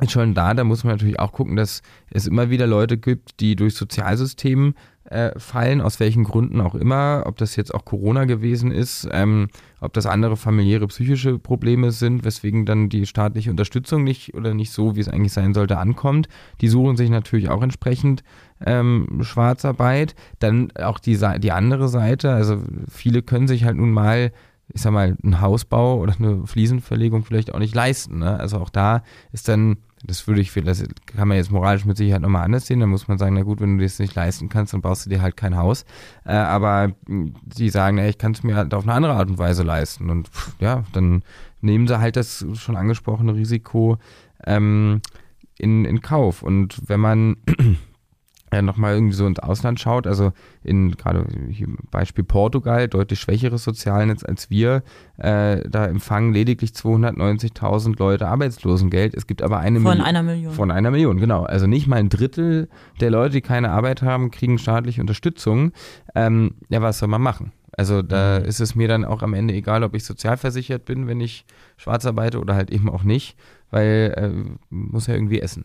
ist 0.00 0.12
schon 0.12 0.34
da, 0.34 0.54
da 0.54 0.64
muss 0.64 0.84
man 0.84 0.94
natürlich 0.94 1.18
auch 1.18 1.32
gucken, 1.32 1.56
dass 1.56 1.82
es 2.10 2.26
immer 2.26 2.48
wieder 2.48 2.66
Leute 2.66 2.96
gibt, 2.96 3.40
die 3.40 3.56
durch 3.56 3.74
Sozialsystem 3.74 4.74
äh, 5.10 5.38
fallen, 5.38 5.80
aus 5.80 6.00
welchen 6.00 6.24
Gründen 6.24 6.60
auch 6.60 6.74
immer, 6.74 7.24
ob 7.26 7.36
das 7.36 7.56
jetzt 7.56 7.74
auch 7.74 7.84
Corona 7.84 8.24
gewesen 8.24 8.70
ist, 8.70 9.08
ähm, 9.10 9.48
ob 9.80 9.92
das 9.92 10.06
andere 10.06 10.36
familiäre 10.36 10.86
psychische 10.86 11.38
Probleme 11.38 11.90
sind, 11.90 12.24
weswegen 12.24 12.64
dann 12.64 12.88
die 12.88 13.06
staatliche 13.06 13.50
Unterstützung 13.50 14.04
nicht 14.04 14.34
oder 14.34 14.54
nicht 14.54 14.70
so, 14.70 14.96
wie 14.96 15.00
es 15.00 15.08
eigentlich 15.08 15.32
sein 15.32 15.52
sollte, 15.52 15.78
ankommt. 15.78 16.28
Die 16.60 16.68
suchen 16.68 16.96
sich 16.96 17.10
natürlich 17.10 17.48
auch 17.48 17.62
entsprechend 17.62 18.22
ähm, 18.64 19.20
Schwarzarbeit. 19.22 20.14
Dann 20.38 20.70
auch 20.76 20.98
die, 20.98 21.18
die 21.38 21.52
andere 21.52 21.88
Seite, 21.88 22.32
also 22.32 22.62
viele 22.88 23.22
können 23.22 23.48
sich 23.48 23.64
halt 23.64 23.76
nun 23.76 23.90
mal 23.90 24.32
ich 24.72 24.82
sag 24.82 24.92
mal, 24.92 25.16
einen 25.22 25.40
Hausbau 25.40 25.98
oder 25.98 26.14
eine 26.16 26.46
Fliesenverlegung 26.46 27.24
vielleicht 27.24 27.52
auch 27.52 27.58
nicht 27.58 27.74
leisten. 27.74 28.20
Ne? 28.20 28.38
Also 28.38 28.58
auch 28.58 28.70
da 28.70 29.02
ist 29.32 29.48
dann, 29.48 29.78
das 30.04 30.26
würde 30.26 30.40
ich, 30.40 30.52
das 30.52 30.82
kann 31.06 31.28
man 31.28 31.36
jetzt 31.36 31.50
moralisch 31.50 31.84
mit 31.84 31.96
Sicherheit 31.96 32.22
nochmal 32.22 32.44
anders 32.44 32.66
sehen, 32.66 32.80
dann 32.80 32.88
muss 32.88 33.08
man 33.08 33.18
sagen, 33.18 33.34
na 33.34 33.42
gut, 33.42 33.60
wenn 33.60 33.76
du 33.76 33.84
das 33.84 33.98
nicht 33.98 34.14
leisten 34.14 34.48
kannst, 34.48 34.72
dann 34.72 34.80
baust 34.80 35.06
du 35.06 35.10
dir 35.10 35.20
halt 35.20 35.36
kein 35.36 35.56
Haus. 35.56 35.84
Äh, 36.24 36.32
aber 36.32 36.92
mh, 37.06 37.32
die 37.42 37.68
sagen, 37.68 37.98
ja, 37.98 38.06
ich 38.06 38.18
kann 38.18 38.32
es 38.32 38.42
mir 38.42 38.56
halt 38.56 38.72
auf 38.72 38.84
eine 38.84 38.94
andere 38.94 39.12
Art 39.14 39.28
und 39.28 39.38
Weise 39.38 39.62
leisten. 39.62 40.08
Und 40.08 40.28
pff, 40.28 40.54
ja, 40.60 40.84
dann 40.92 41.22
nehmen 41.60 41.86
sie 41.86 42.00
halt 42.00 42.16
das 42.16 42.46
schon 42.54 42.76
angesprochene 42.76 43.34
Risiko 43.34 43.98
ähm, 44.46 45.02
in, 45.58 45.84
in 45.84 46.00
Kauf. 46.00 46.42
Und 46.42 46.80
wenn 46.88 47.00
man 47.00 47.36
äh, 48.52 48.62
nochmal 48.62 48.94
irgendwie 48.94 49.14
so 49.14 49.26
ins 49.26 49.38
Ausland 49.38 49.78
schaut, 49.80 50.06
also 50.06 50.32
in 50.64 50.90
gerade 50.92 51.24
Beispiel 51.90 52.24
Portugal, 52.24 52.88
deutlich 52.88 53.20
schwächeres 53.20 53.62
Sozialnetz 53.64 54.24
als 54.24 54.50
wir, 54.50 54.82
äh, 55.18 55.68
da 55.68 55.86
empfangen 55.86 56.32
lediglich 56.32 56.72
290.000 56.72 57.98
Leute 57.98 58.28
Arbeitslosengeld. 58.28 59.14
Es 59.14 59.26
gibt 59.26 59.42
aber 59.42 59.58
eine 59.58 59.80
Von 59.80 59.90
Million. 59.92 60.06
einer 60.06 60.22
Million. 60.22 60.52
Von 60.52 60.70
einer 60.70 60.90
Million, 60.90 61.18
genau. 61.18 61.44
Also 61.44 61.66
nicht 61.66 61.86
mal 61.86 61.96
ein 61.96 62.08
Drittel 62.08 62.68
der 63.00 63.10
Leute, 63.10 63.34
die 63.34 63.40
keine 63.40 63.70
Arbeit 63.70 64.02
haben, 64.02 64.30
kriegen 64.30 64.58
staatliche 64.58 65.00
Unterstützung. 65.00 65.72
Ähm, 66.14 66.54
ja, 66.68 66.82
was 66.82 66.98
soll 66.98 67.08
man 67.08 67.22
machen? 67.22 67.52
Also 67.76 68.02
da 68.02 68.40
Mhm. 68.40 68.44
ist 68.46 68.60
es 68.60 68.74
mir 68.74 68.88
dann 68.88 69.04
auch 69.04 69.22
am 69.22 69.32
Ende 69.32 69.54
egal, 69.54 69.84
ob 69.84 69.94
ich 69.94 70.04
sozialversichert 70.04 70.84
bin, 70.84 71.06
wenn 71.06 71.20
ich 71.20 71.44
schwarz 71.76 72.04
arbeite 72.04 72.40
oder 72.40 72.54
halt 72.54 72.70
eben 72.70 72.90
auch 72.90 73.04
nicht, 73.04 73.36
weil 73.70 74.12
äh, 74.16 74.50
muss 74.70 75.06
ja 75.06 75.14
irgendwie 75.14 75.40
essen. 75.40 75.64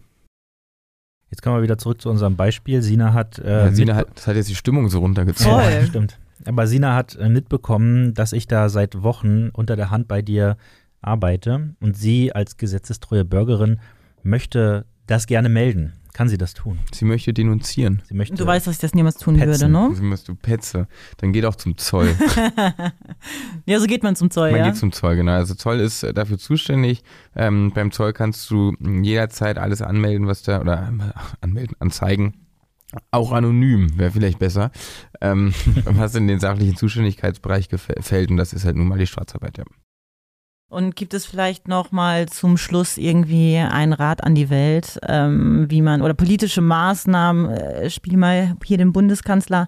Jetzt 1.31 1.41
kommen 1.41 1.57
wir 1.57 1.63
wieder 1.63 1.77
zurück 1.77 2.01
zu 2.01 2.09
unserem 2.09 2.35
Beispiel. 2.35 2.81
Sina 2.81 3.13
hat. 3.13 3.39
Äh, 3.39 3.65
Ja, 3.65 3.71
Sina 3.71 3.95
hat, 3.95 4.07
das 4.15 4.27
hat 4.27 4.35
jetzt 4.35 4.49
die 4.49 4.55
Stimmung 4.55 4.89
so 4.89 4.99
runtergezogen. 4.99 5.51
Voll. 5.59 5.71
Ja, 5.71 5.85
stimmt. 5.85 6.19
Aber 6.45 6.67
Sina 6.67 6.95
hat 6.95 7.15
äh, 7.15 7.29
mitbekommen, 7.29 8.13
dass 8.13 8.33
ich 8.33 8.47
da 8.47 8.69
seit 8.69 9.01
Wochen 9.01 9.49
unter 9.49 9.75
der 9.75 9.89
Hand 9.89 10.07
bei 10.07 10.21
dir 10.21 10.57
arbeite 11.01 11.75
und 11.81 11.95
sie 11.97 12.33
als 12.33 12.57
gesetzestreue 12.57 13.25
Bürgerin 13.25 13.79
möchte 14.23 14.85
das 15.07 15.27
gerne 15.27 15.49
melden. 15.49 15.93
Kann 16.15 16.30
sie 16.30 16.38
das 16.38 16.54
tun? 16.54 16.80
Sie 16.93 17.04
möchte 17.04 17.34
denunzieren. 17.34 18.01
Sie 18.08 18.13
möchte. 18.13 18.36
Du 18.36 18.45
weißt, 18.45 18.65
dass 18.65 18.75
ich 18.75 18.80
das 18.80 18.93
niemals 18.93 19.17
tun 19.17 19.36
Petzen. 19.36 19.73
würde, 19.73 19.89
ne? 19.89 19.95
Sie 19.95 20.01
musst 20.01 20.30
du 20.30 20.36
Petze. 20.36 20.88
Dann 21.17 21.34
geht 21.34 21.43
auch 21.43 21.56
zum 21.56 21.78
Zoll. 21.78 22.15
Ja, 23.65 23.80
so 23.80 23.88
geht 23.88 24.04
man 24.04 24.15
zum 24.15 24.30
Zoll, 24.30 24.51
Man 24.51 24.60
ja. 24.60 24.67
geht 24.67 24.78
zum 24.78 24.91
Zoll, 24.91 25.15
genau. 25.17 25.34
Also 25.34 25.56
Zoll 25.56 25.80
ist 25.80 26.04
äh, 26.04 26.13
dafür 26.13 26.38
zuständig. 26.38 27.04
Ähm, 27.36 27.71
beim 27.73 27.91
Zoll 27.91 28.13
kannst 28.13 28.49
du 28.49 28.75
jederzeit 28.80 29.58
alles 29.58 29.82
anmelden, 29.82 30.28
was 30.28 30.43
da, 30.43 30.62
oder 30.62 30.89
äh, 30.89 31.19
anmelden, 31.41 31.75
anzeigen. 31.80 32.45
Auch 33.12 33.34
anonym 33.34 33.97
wäre 33.97 34.12
vielleicht 34.12 34.39
besser, 34.39 34.71
ähm, 35.19 35.54
was 35.84 36.15
in 36.15 36.28
den 36.28 36.39
sachlichen 36.39 36.78
Zuständigkeitsbereich 36.78 37.67
fällt. 37.99 38.30
Und 38.30 38.38
das 38.38 38.54
ist 38.54 38.63
halt 38.63 38.78
nun 38.78 38.88
mal 38.88 38.99
die 38.99 39.08
Schwarzarbeit, 39.08 39.58
ja. 39.58 39.65
Und 40.67 40.95
gibt 40.95 41.13
es 41.13 41.28
vielleicht 41.28 41.67
noch 41.67 41.91
mal 41.91 42.28
zum 42.28 42.58
Schluss 42.58 42.97
irgendwie 42.97 43.58
einen 43.58 43.93
Rat 43.93 44.23
an 44.23 44.34
die 44.34 44.49
Welt, 44.49 44.99
ähm, 45.08 45.67
wie 45.69 45.84
man, 45.84 46.01
oder 46.01 46.15
politische 46.15 46.62
Maßnahmen, 46.62 47.49
äh, 47.51 47.89
spiel 47.91 48.17
mal 48.17 48.56
hier 48.63 48.80
den 48.80 48.91
Bundeskanzler, 48.91 49.67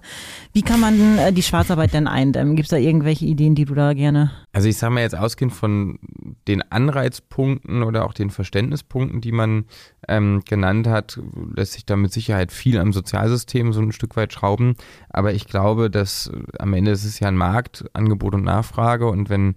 wie 0.52 0.62
kann 0.62 0.80
man 0.80 1.18
äh, 1.18 1.32
die 1.32 1.44
Schwarzarbeit 1.44 1.94
denn 1.94 2.08
eindämmen? 2.08 2.56
Gibt 2.56 2.66
es 2.66 2.70
da 2.70 2.78
irgendwelche 2.78 3.26
Ideen, 3.26 3.54
die 3.54 3.64
du 3.64 3.74
da 3.74 3.94
gerne 3.94 4.32
Also 4.52 4.68
ich 4.68 4.76
sage 4.76 4.92
mal 4.92 5.02
jetzt 5.02 5.16
ausgehend 5.16 5.52
von 5.52 6.00
den 6.48 6.62
Anreizpunkten 6.68 7.84
oder 7.84 8.04
auch 8.04 8.12
den 8.12 8.30
Verständnispunkten, 8.30 9.20
die 9.20 9.32
man 9.32 9.66
ähm, 10.08 10.42
genannt 10.48 10.88
hat, 10.88 11.20
lässt 11.54 11.74
sich 11.74 11.86
da 11.86 11.94
mit 11.94 12.12
Sicherheit 12.12 12.50
viel 12.50 12.76
am 12.76 12.92
Sozialsystem 12.92 13.72
so 13.72 13.80
ein 13.80 13.92
Stück 13.92 14.16
weit 14.16 14.32
schrauben. 14.32 14.74
Aber 15.10 15.32
ich 15.32 15.46
glaube, 15.46 15.90
dass 15.90 16.26
äh, 16.26 16.58
am 16.58 16.74
Ende 16.74 16.90
ist 16.90 17.04
es 17.04 17.20
ja 17.20 17.28
ein 17.28 17.36
Markt, 17.36 17.84
Angebot 17.92 18.34
und 18.34 18.42
Nachfrage 18.42 19.06
und 19.06 19.30
wenn 19.30 19.54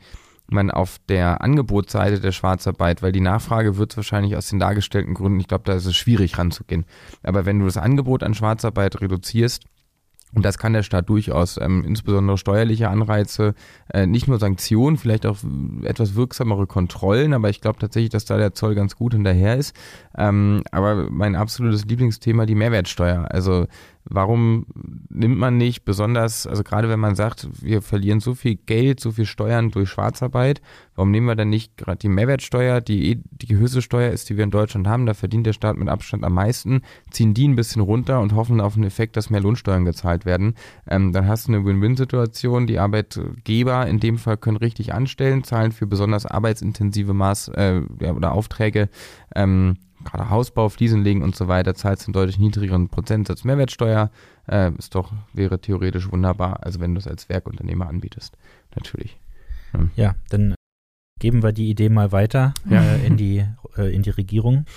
man 0.52 0.72
auf 0.72 0.98
der 1.10 1.42
Angebotsseite 1.42 2.20
der 2.20 2.32
Schwarzarbeit, 2.32 3.02
weil 3.02 3.12
die 3.12 3.22
Nachfrage 3.22 3.78
wird 3.78 3.92
es 3.92 3.98
wahrscheinlich 3.98 4.36
aus 4.36 4.50
den 4.50 4.60
dargestellten 4.60 5.14
Gründen, 5.14 5.40
ich 5.40 5.48
glaube, 5.48 5.64
da 5.66 5.74
ist 5.74 5.86
es 5.86 5.96
schwierig 5.96 6.38
ranzugehen. 6.38 6.86
Aber 7.24 7.46
wenn 7.46 7.60
du 7.60 7.66
das 7.66 7.78
Angebot 7.78 8.24
an 8.24 8.34
Schwarzarbeit 8.34 9.02
reduzierst, 9.02 9.64
und 10.34 10.46
das 10.46 10.58
kann 10.58 10.74
der 10.74 10.84
Staat 10.84 11.10
durchaus, 11.10 11.60
ähm, 11.60 11.84
insbesondere 11.86 12.38
steuerliche 12.38 12.90
Anreize, 12.90 13.54
äh, 13.94 14.08
nicht 14.08 14.28
nur 14.28 14.40
Sanktionen, 14.40 14.98
vielleicht 14.98 15.26
auch 15.26 15.38
etwas 15.84 16.16
wirksamere 16.16 16.68
Kontrollen, 16.68 17.34
aber 17.34 17.50
ich 17.50 17.60
glaube 17.60 17.80
tatsächlich, 17.80 18.12
dass 18.12 18.26
da 18.26 18.38
der 18.38 18.54
Zoll 18.54 18.76
ganz 18.76 18.96
gut 18.96 19.14
hinterher 19.14 19.58
ist. 19.58 19.76
Ähm, 20.18 20.64
aber 20.72 21.10
mein 21.10 21.36
absolutes 21.36 21.86
Lieblingsthema, 21.86 22.46
die 22.46 22.56
Mehrwertsteuer. 22.56 23.28
Also 23.30 23.68
warum 24.13 24.65
nimmt 25.10 25.38
man 25.38 25.58
nicht 25.58 25.86
besonders, 25.86 26.45
also 26.45 26.63
gerade 26.63 26.89
wenn 26.89 27.00
man 27.00 27.15
sagt, 27.15 27.47
wir 27.62 27.82
verlieren 27.82 28.19
so 28.19 28.36
viel 28.36 28.56
Geld, 28.56 29.00
so 29.00 29.12
viel 29.12 29.26
Steuern 29.26 29.71
durch 29.71 29.89
Schwarzarbeit, 29.89 30.62
warum 30.95 31.12
nehmen 31.12 31.28
wir 31.28 31.36
dann 31.36 31.50
nicht 31.50 31.78
gerade 31.78 31.97
die 31.97 32.10
Mehrwertsteuer, 32.10 32.82
die 32.82 33.12
eh 33.12 33.19
die 33.32 33.56
höchste 33.56 33.82
Steuer 33.82 34.12
ist, 34.12 34.30
die 34.30 34.38
wir 34.38 34.43
in 34.43 34.52
Deutschland 34.52 34.88
haben, 34.88 35.06
da 35.06 35.13
verdient 35.13 35.45
der 35.45 35.54
Staat 35.54 35.78
mit 35.78 35.89
Abstand 35.89 36.24
am 36.24 36.34
meisten, 36.34 36.82
ziehen 37.10 37.34
die 37.34 37.47
ein 37.47 37.56
bisschen 37.56 37.82
runter 37.82 38.19
und 38.19 38.36
hoffen 38.36 38.62
auf 38.62 38.76
einen 38.76 38.84
Effekt, 38.84 39.17
dass 39.17 39.30
mehr 39.30 39.41
Lohnsteuern 39.41 39.86
gezahlt 39.86 40.26
werden. 40.26 40.56
Ähm, 40.88 41.12
dann 41.13 41.28
hast 41.28 41.47
du 41.47 41.54
eine 41.54 41.65
Win-Win-Situation, 41.65 42.67
die 42.67 42.80
Arbeitgeber 42.80 43.88
in 43.88 44.00
dem 44.00 44.17
Fall 44.17 44.38
können 44.38 44.58
richtig 44.58 44.93
anstellen, 44.93 45.43
zahlen 45.43 45.71
für 45.71 45.88
besonders 45.88 46.26
arbeitsintensive 46.26 47.13
Maß 47.13 47.50
äh, 47.50 47.82
oder 48.00 48.34
Aufträge 48.34 48.89
ähm, 49.36 49.78
gerade 50.04 50.30
Hausbau, 50.30 50.70
Fliesen 50.70 51.04
legen 51.04 51.24
und 51.24 51.36
so 51.36 51.48
weiter, 51.48 51.76
zahlst 51.76 52.04
du 52.04 52.08
einen 52.08 52.14
deutlich 52.14 52.40
niedrigeren 52.40 52.90
Prozentsatz 52.90 53.44
Mehrwertsteuer. 53.44 54.12
Äh, 54.48 54.72
ist 54.78 54.96
doch, 54.96 55.12
wäre 55.34 55.60
theoretisch 55.60 56.12
wunderbar, 56.12 56.64
also 56.64 56.80
wenn 56.80 56.94
du 56.94 57.00
es 57.00 57.08
als 57.08 57.30
Werkunternehmer 57.30 57.88
anbietest, 57.88 58.38
natürlich. 58.76 59.20
Ja, 59.74 59.80
ja 59.96 60.16
dann 60.30 60.56
geben 61.20 61.44
wir 61.44 61.54
die 61.54 61.70
Idee 61.70 61.90
mal 61.90 62.12
weiter 62.12 62.54
ja. 62.70 62.82
äh, 62.82 63.06
in, 63.06 63.16
die, 63.16 63.46
äh, 63.78 63.94
in 63.96 64.02
die 64.02 64.10
Regierung. 64.10 64.66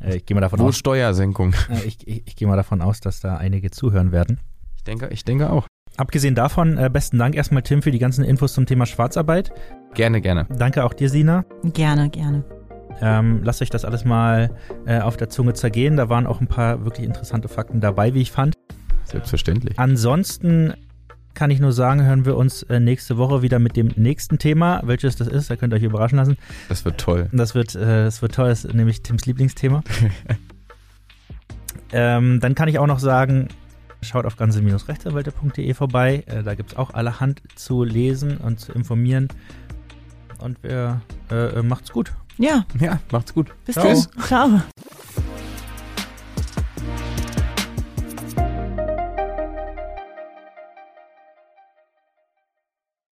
Äh, 0.00 0.16
ich 0.16 0.26
gehe 0.26 0.34
mal 0.34 0.40
davon 0.40 0.58
Wo 0.58 0.68
aus. 0.68 0.78
Steuersenkung? 0.78 1.54
Äh, 1.68 1.84
ich, 1.84 2.06
ich, 2.06 2.26
ich 2.26 2.36
gehe 2.36 2.48
mal 2.48 2.56
davon 2.56 2.80
aus, 2.80 3.00
dass 3.00 3.20
da 3.20 3.36
einige 3.36 3.70
zuhören 3.70 4.10
werden. 4.10 4.40
Ich 4.76 4.82
denke, 4.82 5.08
ich 5.12 5.24
denke 5.24 5.50
auch. 5.50 5.66
Abgesehen 5.96 6.34
davon, 6.34 6.78
äh, 6.78 6.90
besten 6.90 7.18
Dank 7.18 7.36
erstmal, 7.36 7.62
Tim, 7.62 7.82
für 7.82 7.90
die 7.90 7.98
ganzen 7.98 8.24
Infos 8.24 8.54
zum 8.54 8.66
Thema 8.66 8.86
Schwarzarbeit. 8.86 9.52
Gerne, 9.94 10.20
gerne. 10.20 10.46
Danke 10.50 10.84
auch 10.84 10.94
dir, 10.94 11.10
Sina. 11.10 11.44
Gerne, 11.62 12.08
gerne. 12.10 12.44
Ähm, 13.00 13.40
lasst 13.42 13.62
euch 13.62 13.70
das 13.70 13.84
alles 13.84 14.04
mal 14.04 14.50
äh, 14.86 15.00
auf 15.00 15.16
der 15.16 15.28
Zunge 15.28 15.54
zergehen. 15.54 15.96
Da 15.96 16.08
waren 16.08 16.26
auch 16.26 16.40
ein 16.40 16.46
paar 16.46 16.84
wirklich 16.84 17.06
interessante 17.06 17.48
Fakten 17.48 17.80
dabei, 17.80 18.14
wie 18.14 18.20
ich 18.20 18.30
fand. 18.30 18.54
Selbstverständlich. 19.04 19.78
Ansonsten 19.78 20.74
kann 21.34 21.50
ich 21.50 21.60
nur 21.60 21.72
sagen, 21.72 22.04
hören 22.04 22.24
wir 22.24 22.36
uns 22.36 22.62
äh, 22.64 22.80
nächste 22.80 23.16
Woche 23.16 23.42
wieder 23.42 23.58
mit 23.58 23.76
dem 23.76 23.88
nächsten 23.96 24.38
Thema. 24.38 24.82
Welches 24.84 25.16
das 25.16 25.28
ist, 25.28 25.50
da 25.50 25.56
könnt 25.56 25.72
ihr 25.72 25.76
euch 25.76 25.82
überraschen 25.82 26.16
lassen. 26.16 26.36
Das 26.68 26.84
wird 26.84 26.98
toll. 26.98 27.28
Das 27.32 27.54
wird, 27.54 27.74
äh, 27.74 28.04
das 28.04 28.22
wird 28.22 28.34
toll, 28.34 28.48
das 28.48 28.64
ist 28.64 28.74
nämlich 28.74 29.02
Tims 29.02 29.26
Lieblingsthema. 29.26 29.82
ähm, 31.92 32.40
dann 32.40 32.54
kann 32.54 32.68
ich 32.68 32.78
auch 32.78 32.86
noch 32.86 32.98
sagen, 32.98 33.48
schaut 34.02 34.26
auf 34.26 34.36
ganze-rechtsanwälte.de 34.36 35.74
vorbei. 35.74 36.24
Äh, 36.26 36.42
da 36.42 36.54
gibt 36.54 36.72
es 36.72 36.76
auch 36.76 36.92
allerhand 36.92 37.42
zu 37.54 37.84
lesen 37.84 38.36
und 38.38 38.60
zu 38.60 38.72
informieren. 38.72 39.28
Und 40.38 40.62
wir 40.62 41.00
äh, 41.30 41.62
macht's 41.62 41.92
gut. 41.92 42.12
Ja. 42.38 42.64
Ja, 42.80 42.98
macht's 43.10 43.34
gut. 43.34 43.48
Bis 43.64 43.74
dann. 43.76 43.96
Ciao. 44.26 44.62